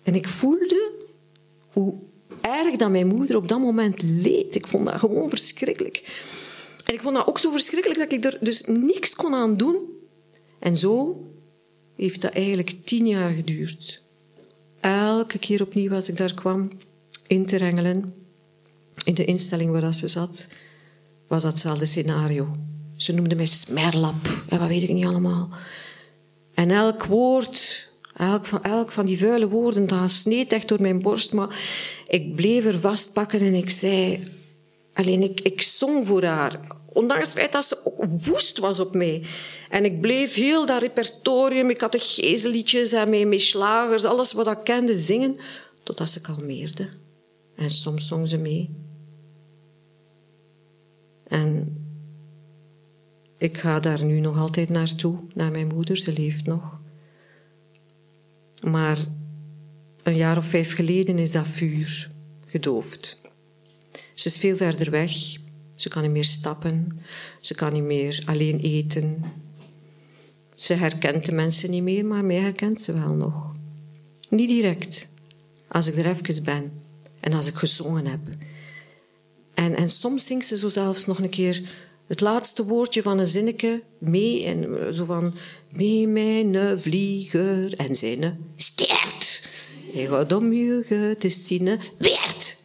En 0.03 0.15
ik 0.15 0.27
voelde 0.27 0.91
hoe 1.71 1.93
erg 2.41 2.75
dat 2.75 2.91
mijn 2.91 3.07
moeder 3.07 3.35
op 3.35 3.47
dat 3.47 3.59
moment 3.59 4.01
leed. 4.01 4.55
Ik 4.55 4.67
vond 4.67 4.85
dat 4.87 4.99
gewoon 4.99 5.29
verschrikkelijk. 5.29 6.21
En 6.85 6.93
ik 6.93 7.01
vond 7.01 7.15
dat 7.15 7.27
ook 7.27 7.39
zo 7.39 7.51
verschrikkelijk 7.51 7.99
dat 7.99 8.11
ik 8.11 8.25
er 8.25 8.37
dus 8.41 8.65
niks 8.65 9.15
kon 9.15 9.33
aan 9.33 9.57
doen. 9.57 9.77
En 10.59 10.77
zo 10.77 11.23
heeft 11.95 12.21
dat 12.21 12.31
eigenlijk 12.31 12.85
tien 12.85 13.07
jaar 13.07 13.33
geduurd. 13.33 14.01
Elke 14.79 15.37
keer 15.37 15.61
opnieuw 15.61 15.93
als 15.93 16.09
ik 16.09 16.17
daar 16.17 16.33
kwam, 16.33 16.69
in 17.27 17.45
te 17.45 17.55
rengelen, 17.55 18.13
in 19.03 19.13
de 19.13 19.25
instelling 19.25 19.71
waar 19.71 19.81
dat 19.81 19.95
ze 19.95 20.07
zat, 20.07 20.49
was 21.27 21.41
dat 21.41 21.51
hetzelfde 21.51 21.85
scenario. 21.85 22.51
Ze 22.95 23.13
noemde 23.13 23.35
mij 23.35 23.45
smerlap, 23.45 24.43
en 24.49 24.59
wat 24.59 24.67
weet 24.67 24.83
ik 24.83 24.93
niet 24.93 25.05
allemaal. 25.05 25.49
En 26.53 26.71
elk 26.71 27.05
woord, 27.05 27.91
elk 28.15 28.45
van, 28.45 28.63
elk 28.63 28.91
van 28.91 29.05
die 29.05 29.17
vuile 29.17 29.49
woorden, 29.49 29.87
dat 29.87 30.11
sneed 30.11 30.53
echt 30.53 30.67
door 30.67 30.81
mijn 30.81 31.01
borst. 31.01 31.33
Maar 31.33 31.59
ik 32.07 32.35
bleef 32.35 32.65
er 32.65 32.79
vastpakken 32.79 33.39
en 33.39 33.53
ik 33.53 33.69
zei... 33.69 34.23
Alleen, 34.93 35.23
ik, 35.23 35.39
ik 35.39 35.61
zong 35.61 36.07
voor 36.07 36.23
haar. 36.23 36.59
Ondanks 36.93 37.25
het 37.27 37.37
feit 37.37 37.51
dat 37.51 37.65
ze 37.65 37.85
ook 37.85 38.25
woest 38.25 38.57
was 38.57 38.79
op 38.79 38.95
mij. 38.95 39.23
En 39.69 39.85
ik 39.85 40.01
bleef 40.01 40.33
heel 40.33 40.65
dat 40.65 40.81
repertorium, 40.81 41.69
ik 41.69 41.81
had 41.81 41.91
de 41.91 41.99
gezelliedjes 41.99 42.91
en 42.91 43.09
mijn, 43.09 43.27
mijn 43.27 43.41
slagers, 43.41 44.05
alles 44.05 44.33
wat 44.33 44.47
ik 44.47 44.63
kende, 44.63 44.95
zingen, 44.95 45.37
totdat 45.83 46.09
ze 46.09 46.21
kalmeerde. 46.21 46.89
En 47.55 47.69
soms 47.69 48.07
zong 48.07 48.27
ze 48.27 48.37
mee. 48.37 48.69
En 51.27 51.77
ik 53.37 53.57
ga 53.57 53.79
daar 53.79 54.03
nu 54.03 54.19
nog 54.19 54.37
altijd 54.37 54.69
naartoe, 54.69 55.19
naar 55.33 55.51
mijn 55.51 55.67
moeder, 55.67 55.97
ze 55.97 56.13
leeft 56.13 56.45
nog. 56.45 56.79
Maar 58.63 58.97
een 60.03 60.15
jaar 60.15 60.37
of 60.37 60.45
vijf 60.45 60.75
geleden 60.75 61.17
is 61.17 61.31
dat 61.31 61.47
vuur 61.47 62.11
gedoofd. 62.45 63.21
Ze 64.13 64.27
is 64.27 64.37
veel 64.37 64.55
verder 64.55 64.91
weg. 64.91 65.11
Ze 65.75 65.89
kan 65.89 66.01
niet 66.01 66.11
meer 66.11 66.25
stappen. 66.25 66.99
Ze 67.41 67.55
kan 67.55 67.73
niet 67.73 67.83
meer 67.83 68.23
alleen 68.25 68.59
eten. 68.59 69.23
Ze 70.55 70.73
herkent 70.73 71.25
de 71.25 71.31
mensen 71.31 71.69
niet 71.69 71.83
meer, 71.83 72.05
maar 72.05 72.25
mij 72.25 72.39
herkent 72.39 72.81
ze 72.81 72.93
wel 72.93 73.13
nog. 73.13 73.53
Niet 74.29 74.49
direct, 74.49 75.09
als 75.67 75.87
ik 75.87 75.97
er 75.97 76.05
even 76.05 76.43
ben 76.43 76.71
en 77.19 77.33
als 77.33 77.47
ik 77.47 77.55
gezongen 77.55 78.05
heb. 78.05 78.19
En, 79.53 79.75
en 79.75 79.89
soms 79.89 80.25
zingt 80.25 80.45
ze 80.45 80.57
zo 80.57 80.69
zelfs 80.69 81.05
nog 81.05 81.19
een 81.19 81.29
keer 81.29 81.71
het 82.07 82.21
laatste 82.21 82.65
woordje 82.65 83.01
van 83.01 83.17
een 83.17 83.27
zinnetje 83.27 83.83
mee. 83.97 84.45
En 84.45 84.93
zo 84.93 85.05
van, 85.05 85.33
mee 85.69 86.07
mijn 86.07 86.79
vlieger 86.79 87.73
en 87.77 87.95
zijn 87.95 88.37
stert. 88.55 89.49
Hij 89.93 90.05
gaat 90.05 90.31
om 90.31 90.53
je 90.53 91.15
te 91.19 91.29
zien, 91.29 91.79
weert. 91.97 92.61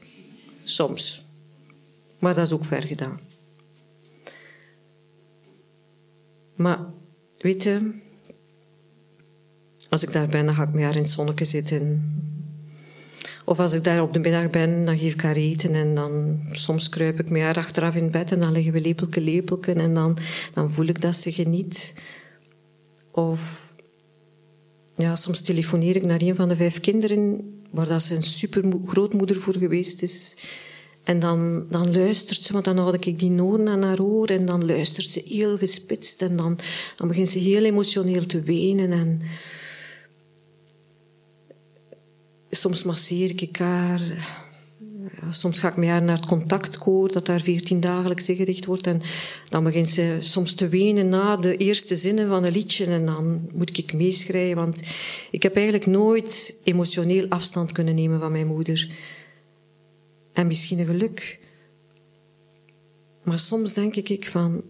Soms. 0.64 1.28
Maar 2.18 2.35
dat 2.35 2.46
is 2.46 2.52
ook 2.52 2.64
ver 2.64 2.83
gedaan. 2.83 3.20
Maar, 6.54 6.78
weet 7.38 7.62
je, 7.62 7.90
als 9.88 10.02
ik 10.02 10.12
daar 10.12 10.28
ben, 10.28 10.46
dan 10.46 10.54
ga 10.54 10.62
ik 10.62 10.72
me 10.72 10.83
haar 10.83 10.96
in 10.96 11.02
het 11.02 11.11
zonnetje 11.11 11.44
zitten. 11.44 12.12
Of 13.44 13.61
als 13.61 13.72
ik 13.72 13.85
daar 13.85 14.02
op 14.02 14.12
de 14.12 14.18
middag 14.18 14.50
ben, 14.50 14.85
dan 14.85 14.98
geef 14.98 15.12
ik 15.12 15.20
haar 15.20 15.37
eten 15.37 15.74
en 15.74 15.94
dan 15.94 16.40
soms 16.52 16.88
kruip 16.88 17.20
ik 17.20 17.31
met 17.31 17.42
haar 17.42 17.57
achteraf 17.57 17.94
in 17.94 18.11
bed 18.11 18.33
en 18.33 18.40
dan 18.40 18.52
liggen 18.52 18.72
we 18.72 18.81
lepelke, 18.81 19.20
lepelke 19.20 19.72
en 19.72 19.94
dan, 19.94 20.18
dan 20.54 20.70
voel 20.70 20.87
ik 20.87 21.00
dat 21.00 21.16
ze 21.16 21.33
geniet. 21.33 21.94
Of 23.11 23.74
ja, 24.96 25.16
soms 25.16 25.40
telefoneer 25.40 25.96
ik 25.96 26.04
naar 26.04 26.22
een 26.22 26.37
van 26.37 26.48
de 26.48 26.57
vijf 26.57 26.81
kinderen 26.81 27.52
waar 27.70 27.88
dat 27.88 28.02
ze 28.02 28.14
een 28.14 28.22
super 28.22 28.64
grootmoeder 28.87 29.37
voor 29.37 29.54
geweest 29.54 30.02
is. 30.02 30.37
En 31.09 31.18
dan, 31.18 31.66
dan 31.71 31.92
luistert 31.92 32.42
ze, 32.42 32.53
want 32.53 32.64
dan 32.64 32.79
houd 32.79 33.07
ik 33.07 33.18
die 33.18 33.31
noren 33.31 33.68
aan 33.68 33.83
haar 33.83 34.01
oor 34.01 34.29
en 34.29 34.47
dan 34.47 34.66
luistert 34.66 35.07
ze 35.07 35.23
heel 35.27 35.59
gespitst 35.59 36.23
en 36.23 36.37
dan, 36.37 36.59
dan 36.97 37.09
begint 37.09 37.29
ze 37.29 37.38
heel 37.38 37.64
emotioneel 37.64 38.27
te 38.27 38.42
wenen 38.42 38.92
en 38.92 39.21
soms 42.51 42.83
masseer 42.83 43.42
ik 43.42 43.57
haar. 43.57 44.01
Soms 45.31 45.59
ga 45.59 45.68
ik 45.68 45.77
met 45.77 45.88
haar 45.88 46.03
naar 46.03 46.16
het 46.16 46.27
contactkoor, 46.27 47.12
dat 47.12 47.27
daar 47.27 47.40
veertien 47.40 47.81
dagelijks 47.81 48.25
gericht 48.25 48.64
wordt. 48.64 48.87
En 48.87 49.03
dan 49.49 49.64
begint 49.64 49.88
ze 49.88 50.16
soms 50.21 50.55
te 50.55 50.68
wenen 50.68 51.09
na 51.09 51.37
de 51.37 51.57
eerste 51.57 51.97
zinnen 51.97 52.29
van 52.29 52.44
een 52.44 52.53
liedje. 52.53 52.87
En 52.87 53.07
dan 53.07 53.49
moet 53.53 53.79
ik 53.79 53.92
meeschrijven, 53.92 54.57
want 54.57 54.81
ik 55.31 55.42
heb 55.42 55.55
eigenlijk 55.55 55.87
nooit 55.87 56.61
emotioneel 56.64 57.29
afstand 57.29 57.73
kunnen 57.73 57.94
nemen 57.94 58.21
van 58.21 58.33
mijn 58.33 58.47
moeder. 58.47 58.90
En 60.38 60.46
misschien 60.46 60.79
een 60.79 60.87
geluk. 60.87 61.38
Maar 63.22 63.38
soms 63.38 63.72
denk 63.72 63.96
ik 63.96 64.27
van... 64.27 64.62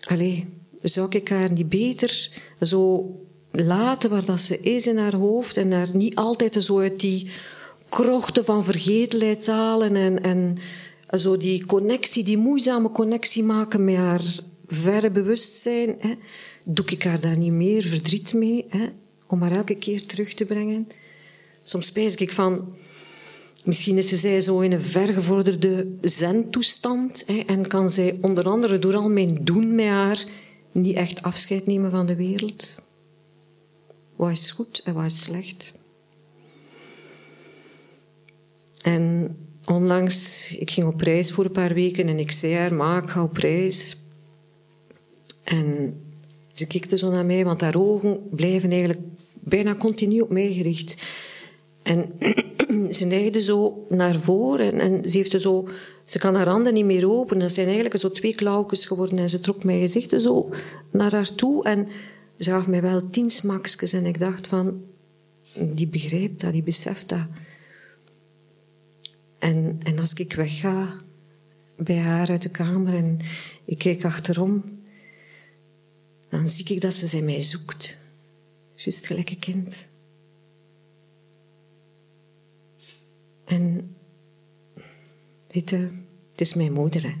Allee, 0.00 0.46
zou 0.82 1.08
ik 1.10 1.28
haar 1.28 1.52
niet 1.52 1.68
beter 1.68 2.30
zo 2.60 3.10
laten 3.50 4.10
waar 4.10 4.24
dat 4.24 4.40
ze 4.40 4.60
is 4.60 4.86
in 4.86 4.96
haar 4.96 5.16
hoofd 5.16 5.56
en 5.56 5.72
haar 5.72 5.96
niet 5.96 6.14
altijd 6.14 6.64
zo 6.64 6.78
uit 6.78 7.00
die 7.00 7.30
krochten 7.88 8.44
van 8.44 8.64
vergetelheid 8.64 9.46
halen 9.46 9.96
en, 9.96 10.22
en 10.22 10.58
zo 11.18 11.36
die 11.36 11.66
connectie, 11.66 12.24
die 12.24 12.38
moeizame 12.38 12.90
connectie 12.90 13.42
maken 13.42 13.84
met 13.84 13.96
haar 13.96 14.40
verre 14.66 15.10
bewustzijn. 15.10 15.96
Hè. 15.98 16.14
Doe 16.64 16.86
ik 16.86 17.02
haar 17.02 17.20
daar 17.20 17.36
niet 17.36 17.52
meer 17.52 17.82
verdriet 17.82 18.32
mee 18.32 18.66
hè, 18.68 18.88
om 19.26 19.42
haar 19.42 19.56
elke 19.56 19.76
keer 19.76 20.06
terug 20.06 20.34
te 20.34 20.44
brengen? 20.44 20.88
Soms 21.62 21.86
spijs 21.86 22.14
ik 22.14 22.32
van... 22.32 22.76
Misschien 23.64 23.98
is 23.98 24.08
zij 24.08 24.40
zo 24.40 24.60
in 24.60 24.72
een 24.72 24.80
vergevorderde 24.80 25.86
zen-toestand 26.00 27.24
en 27.24 27.66
kan 27.66 27.90
zij 27.90 28.18
onder 28.20 28.48
andere 28.48 28.78
door 28.78 28.94
al 28.94 29.08
mijn 29.08 29.38
doen 29.40 29.74
met 29.74 29.86
haar 29.86 30.24
niet 30.72 30.96
echt 30.96 31.22
afscheid 31.22 31.66
nemen 31.66 31.90
van 31.90 32.06
de 32.06 32.16
wereld. 32.16 32.82
Wat 34.16 34.30
is 34.30 34.50
goed 34.50 34.80
en 34.84 34.94
wat 34.94 35.04
is 35.04 35.22
slecht? 35.22 35.78
En 38.82 39.36
onlangs, 39.64 40.50
ik 40.56 40.70
ging 40.70 40.86
op 40.86 41.00
reis 41.00 41.32
voor 41.32 41.44
een 41.44 41.52
paar 41.52 41.74
weken 41.74 42.08
en 42.08 42.18
ik 42.18 42.30
zei 42.30 42.54
haar, 42.54 42.74
ma, 42.74 43.02
ik 43.02 43.08
ga 43.08 43.22
op 43.22 43.36
reis. 43.36 43.96
En 45.42 45.96
ze 46.52 46.66
kikte 46.66 46.98
zo 46.98 47.10
naar 47.10 47.26
mij, 47.26 47.44
want 47.44 47.60
haar 47.60 47.76
ogen 47.78 48.28
blijven 48.30 48.70
eigenlijk 48.70 49.00
bijna 49.32 49.74
continu 49.74 50.20
op 50.20 50.30
mij 50.30 50.52
gericht. 50.52 51.02
En 51.84 52.12
ze 52.96 53.04
neigde 53.04 53.40
zo 53.40 53.86
naar 53.88 54.14
voren 54.14 54.72
en, 54.72 54.80
en 54.80 55.04
ze, 55.10 55.16
heeft 55.16 55.40
zo, 55.40 55.68
ze 56.04 56.18
kan 56.18 56.34
haar 56.34 56.48
handen 56.48 56.74
niet 56.74 56.84
meer 56.84 57.10
openen. 57.10 57.42
Dat 57.42 57.54
zijn 57.54 57.66
eigenlijk 57.66 57.96
zo 57.96 58.10
twee 58.10 58.34
klauwjes 58.34 58.86
geworden 58.86 59.18
en 59.18 59.28
ze 59.28 59.40
trok 59.40 59.64
mijn 59.64 59.80
gezicht 59.80 60.20
zo 60.22 60.50
naar 60.90 61.12
haar 61.12 61.34
toe 61.34 61.64
en 61.64 61.88
ze 62.38 62.50
gaf 62.50 62.68
mij 62.68 62.82
wel 62.82 63.10
tien 63.10 63.30
smakjes 63.30 63.92
en 63.92 64.06
ik 64.06 64.18
dacht 64.18 64.46
van, 64.46 64.82
die 65.60 65.88
begrijpt 65.88 66.40
dat, 66.40 66.52
die 66.52 66.62
beseft 66.62 67.08
dat. 67.08 67.26
En, 69.38 69.78
en 69.82 69.98
als 69.98 70.12
ik 70.12 70.32
wegga 70.32 70.96
bij 71.76 71.98
haar 71.98 72.28
uit 72.28 72.42
de 72.42 72.50
kamer 72.50 72.94
en 72.94 73.18
ik 73.64 73.78
kijk 73.78 74.04
achterom, 74.04 74.64
dan 76.28 76.48
zie 76.48 76.64
ik 76.64 76.80
dat 76.80 76.94
ze 76.94 77.06
zij 77.06 77.22
mij 77.22 77.40
zoekt. 77.40 78.02
Juist 78.74 79.06
gelijk 79.06 79.30
een 79.30 79.38
kind. 79.38 79.86
En 83.44 83.94
weet 85.48 85.70
je, 85.70 85.76
het 86.30 86.40
is 86.40 86.54
mijn 86.54 86.72
moeder, 86.72 87.02
hè. 87.02 87.14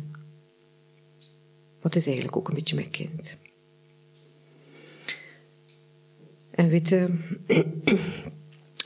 Wat 1.80 1.94
is 1.94 2.06
eigenlijk 2.06 2.36
ook 2.36 2.48
een 2.48 2.54
beetje 2.54 2.74
mijn 2.74 2.90
kind. 2.90 3.38
En 6.50 6.68
weet 6.68 6.88
je, 6.88 7.18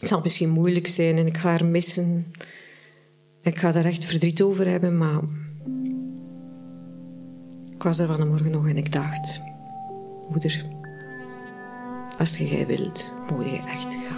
het 0.01 0.09
zal 0.09 0.20
misschien 0.20 0.51
moeilijk 0.51 0.87
zijn 0.87 1.16
en 1.16 1.27
ik 1.27 1.37
ga 1.37 1.48
haar 1.48 1.64
missen. 1.64 2.33
Ik 3.42 3.59
ga 3.59 3.72
daar 3.72 3.85
echt 3.85 4.05
verdriet 4.05 4.42
over 4.42 4.66
hebben, 4.66 4.98
maar 4.98 5.20
ik 7.70 7.83
was 7.83 7.98
er 7.98 8.07
van 8.07 8.20
de 8.20 8.27
morgen 8.27 8.51
nog 8.51 8.68
en 8.68 8.77
ik 8.77 8.92
dacht, 8.92 9.40
moeder, 10.31 10.64
als 12.18 12.37
jij 12.37 12.66
wilt, 12.66 13.14
moet 13.35 13.51
je 13.51 13.57
echt 13.57 13.94
gaan. 13.94 14.17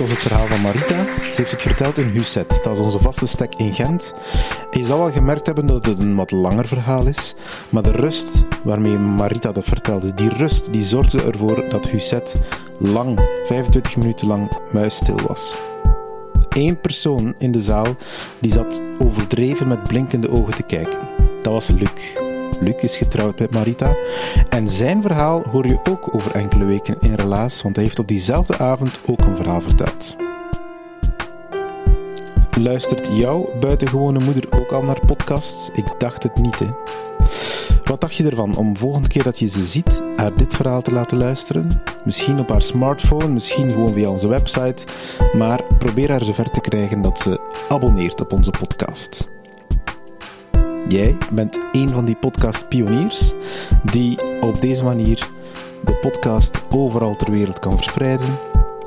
Dat 0.00 0.08
was 0.08 0.18
het 0.18 0.28
verhaal 0.28 0.46
van 0.46 0.60
Marita. 0.60 1.04
Ze 1.04 1.34
heeft 1.36 1.50
het 1.50 1.62
verteld 1.62 1.98
in 1.98 2.06
Husset. 2.06 2.60
Dat 2.62 2.72
is 2.72 2.78
onze 2.78 2.98
vaste 2.98 3.26
stek 3.26 3.54
in 3.54 3.74
Gent. 3.74 4.14
Je 4.70 4.84
zal 4.84 4.98
wel 4.98 5.12
gemerkt 5.12 5.46
hebben 5.46 5.66
dat 5.66 5.86
het 5.86 5.98
een 5.98 6.14
wat 6.14 6.30
langer 6.30 6.68
verhaal 6.68 7.06
is. 7.06 7.34
Maar 7.68 7.82
de 7.82 7.90
rust 7.90 8.42
waarmee 8.64 8.98
Marita 8.98 9.52
dat 9.52 9.64
vertelde, 9.64 10.14
die 10.14 10.28
rust, 10.28 10.72
die 10.72 10.82
zorgde 10.82 11.22
ervoor 11.22 11.68
dat 11.68 11.88
Husset 11.88 12.40
lang, 12.78 13.20
25 13.44 13.96
minuten 13.96 14.26
lang, 14.26 14.50
muisstil 14.72 15.20
was. 15.26 15.58
Eén 16.48 16.80
persoon 16.80 17.34
in 17.38 17.52
de 17.52 17.60
zaal 17.60 17.96
die 18.38 18.52
zat 18.52 18.80
overdreven 18.98 19.68
met 19.68 19.82
blinkende 19.82 20.30
ogen 20.30 20.54
te 20.54 20.62
kijken. 20.62 20.98
Dat 21.42 21.52
was 21.52 21.68
Luc. 21.68 22.19
Luc 22.60 22.74
is 22.82 22.96
getrouwd 22.96 23.38
met 23.38 23.50
Marita. 23.50 23.96
En 24.48 24.68
zijn 24.68 25.02
verhaal 25.02 25.42
hoor 25.50 25.66
je 25.66 25.78
ook 25.88 26.14
over 26.14 26.34
enkele 26.34 26.64
weken 26.64 26.96
in 27.00 27.14
Relaas, 27.14 27.62
want 27.62 27.76
hij 27.76 27.84
heeft 27.84 27.98
op 27.98 28.08
diezelfde 28.08 28.58
avond 28.58 29.00
ook 29.06 29.20
een 29.20 29.36
verhaal 29.36 29.60
verteld. 29.60 30.16
Luistert 32.60 33.08
jouw 33.12 33.48
buitengewone 33.60 34.18
moeder 34.18 34.44
ook 34.50 34.72
al 34.72 34.82
naar 34.82 35.06
podcasts? 35.06 35.70
Ik 35.72 35.86
dacht 35.98 36.22
het 36.22 36.36
niet, 36.36 36.58
hè. 36.58 36.66
Wat 37.84 38.00
dacht 38.00 38.14
je 38.14 38.28
ervan 38.30 38.56
om 38.56 38.76
volgende 38.76 39.08
keer 39.08 39.22
dat 39.22 39.38
je 39.38 39.46
ze 39.46 39.62
ziet, 39.62 40.02
haar 40.16 40.36
dit 40.36 40.54
verhaal 40.54 40.82
te 40.82 40.92
laten 40.92 41.18
luisteren? 41.18 41.82
Misschien 42.04 42.38
op 42.38 42.48
haar 42.48 42.62
smartphone, 42.62 43.28
misschien 43.28 43.72
gewoon 43.72 43.92
via 43.92 44.08
onze 44.08 44.28
website, 44.28 44.84
maar 45.32 45.60
probeer 45.78 46.10
haar 46.10 46.24
zover 46.24 46.50
te 46.50 46.60
krijgen 46.60 47.02
dat 47.02 47.18
ze 47.18 47.40
abonneert 47.68 48.20
op 48.20 48.32
onze 48.32 48.50
podcast. 48.50 49.28
Jij 50.90 51.16
bent 51.32 51.58
een 51.72 51.88
van 51.88 52.04
die 52.04 52.16
podcastpioniers 52.16 53.32
die 53.82 54.40
op 54.40 54.60
deze 54.60 54.84
manier 54.84 55.30
de 55.84 55.94
podcast 55.94 56.62
overal 56.70 57.16
ter 57.16 57.30
wereld 57.30 57.58
kan 57.58 57.74
verspreiden 57.74 58.38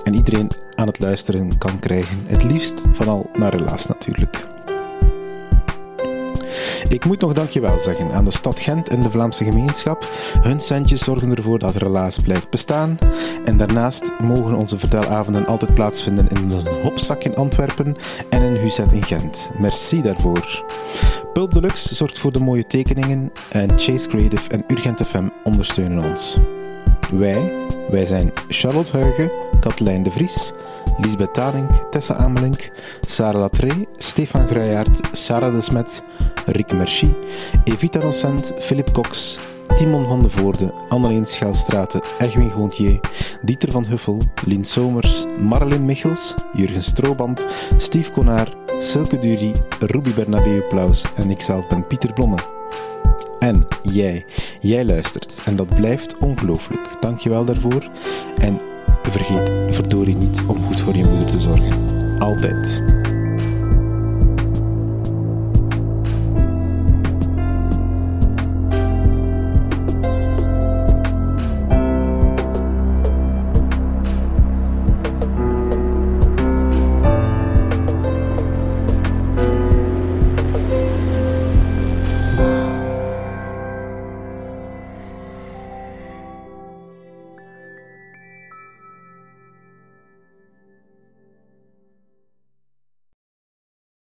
en 0.04 0.14
iedereen 0.14 0.52
aan 0.76 0.88
het 0.88 1.00
luisteren 1.00 1.58
kan 1.58 1.80
krijgen. 1.80 2.24
Het 2.26 2.44
liefst 2.44 2.86
vanal 2.92 3.30
naar 3.34 3.56
relaas 3.56 3.88
natuurlijk. 3.88 4.48
Ik 6.90 7.06
moet 7.06 7.22
nog 7.22 7.34
dankjewel 7.34 7.80
zeggen 7.80 8.12
aan 8.12 8.26
de 8.26 8.32
stad 8.32 8.60
Gent 8.60 8.90
en 8.90 9.02
de 9.02 9.12
Vlaamse 9.12 9.44
gemeenschap. 9.44 10.10
Hun 10.42 10.60
centjes 10.60 11.04
zorgen 11.04 11.36
ervoor 11.36 11.60
dat 11.60 11.76
Relaas 11.76 12.20
blijft 12.20 12.50
bestaan. 12.50 12.98
En 13.46 13.58
daarnaast 13.58 14.12
mogen 14.20 14.56
onze 14.56 14.78
vertelavonden 14.78 15.46
altijd 15.46 15.74
plaatsvinden 15.74 16.28
in 16.28 16.52
een 16.52 16.68
Hopzak 16.84 17.24
in 17.24 17.36
Antwerpen 17.36 17.96
en 18.30 18.42
in 18.42 18.56
Huzet 18.56 18.92
in 18.92 19.04
Gent. 19.04 19.50
Merci 19.58 20.02
daarvoor. 20.02 20.64
Pulp 21.34 21.54
Deluxe 21.54 21.96
zorgt 21.96 22.20
voor 22.20 22.32
de 22.32 22.40
mooie 22.40 22.68
tekeningen 22.68 23.32
en 23.50 23.80
Chase 23.80 24.08
Creative 24.08 24.50
en 24.50 24.64
Urgent 24.68 25.02
FM 25.02 25.28
ondersteunen 25.44 26.04
ons. 26.04 26.38
Wij, 27.12 27.54
wij 27.90 28.06
zijn 28.06 28.32
Charlotte 28.48 28.98
Huigen, 28.98 29.32
Katelijn 29.60 30.04
de 30.04 30.12
Vries, 30.12 30.52
Lisbeth 30.98 31.34
Taling, 31.34 31.70
Tessa 31.90 32.16
Amelink, 32.16 32.72
Sarah 33.02 33.42
Latré, 33.42 33.86
Stefan 33.96 34.48
Gruijaert, 34.48 35.00
Sarah 35.12 35.54
de 35.54 35.62
Smet, 35.62 36.04
Rick 36.46 36.74
Merci, 36.74 37.14
Evita 37.64 38.00
Nocent, 38.00 38.54
Philip 38.60 38.92
Cox, 38.92 39.40
Timon 39.76 40.06
van 40.06 40.22
de 40.22 40.30
Voorde, 40.30 40.74
Anneleen 40.90 41.26
Schaalstraten, 41.26 42.02
Egwin 42.18 42.52
Gontier, 42.52 43.00
Dieter 43.42 43.72
van 43.72 43.86
Huffel, 43.86 44.22
Lien 44.46 44.66
Somers, 44.66 45.26
Marlin 45.42 45.86
Michels, 45.86 46.34
Jurgen 46.54 46.84
Strooband, 46.84 47.46
Steve 47.78 48.12
Konaar, 48.12 48.63
Silke 48.84 49.20
Dury, 49.20 49.52
Ruby 49.80 50.14
Bernabeu 50.14 50.62
Plaus 50.62 51.06
en 51.16 51.30
ikzelf 51.30 51.68
ben 51.68 51.88
Pieter 51.88 52.14
Blomme. 52.14 52.38
En 53.40 53.68
jij, 53.82 54.26
jij 54.60 54.86
luistert 54.86 55.42
en 55.46 55.56
dat 55.56 55.76
blijft 55.76 56.18
ongelooflijk. 56.18 56.88
Dankjewel 57.00 57.46
daarvoor 57.46 57.90
en 58.38 58.60
vergeet 59.02 59.76
verdorie 59.76 60.18
niet 60.18 60.42
om 60.48 60.64
goed 60.64 60.82
voor 60.82 60.96
je 60.96 61.06
moeder 61.06 61.28
te 61.28 61.40
zorgen. 61.40 61.74
Altijd. 62.20 62.84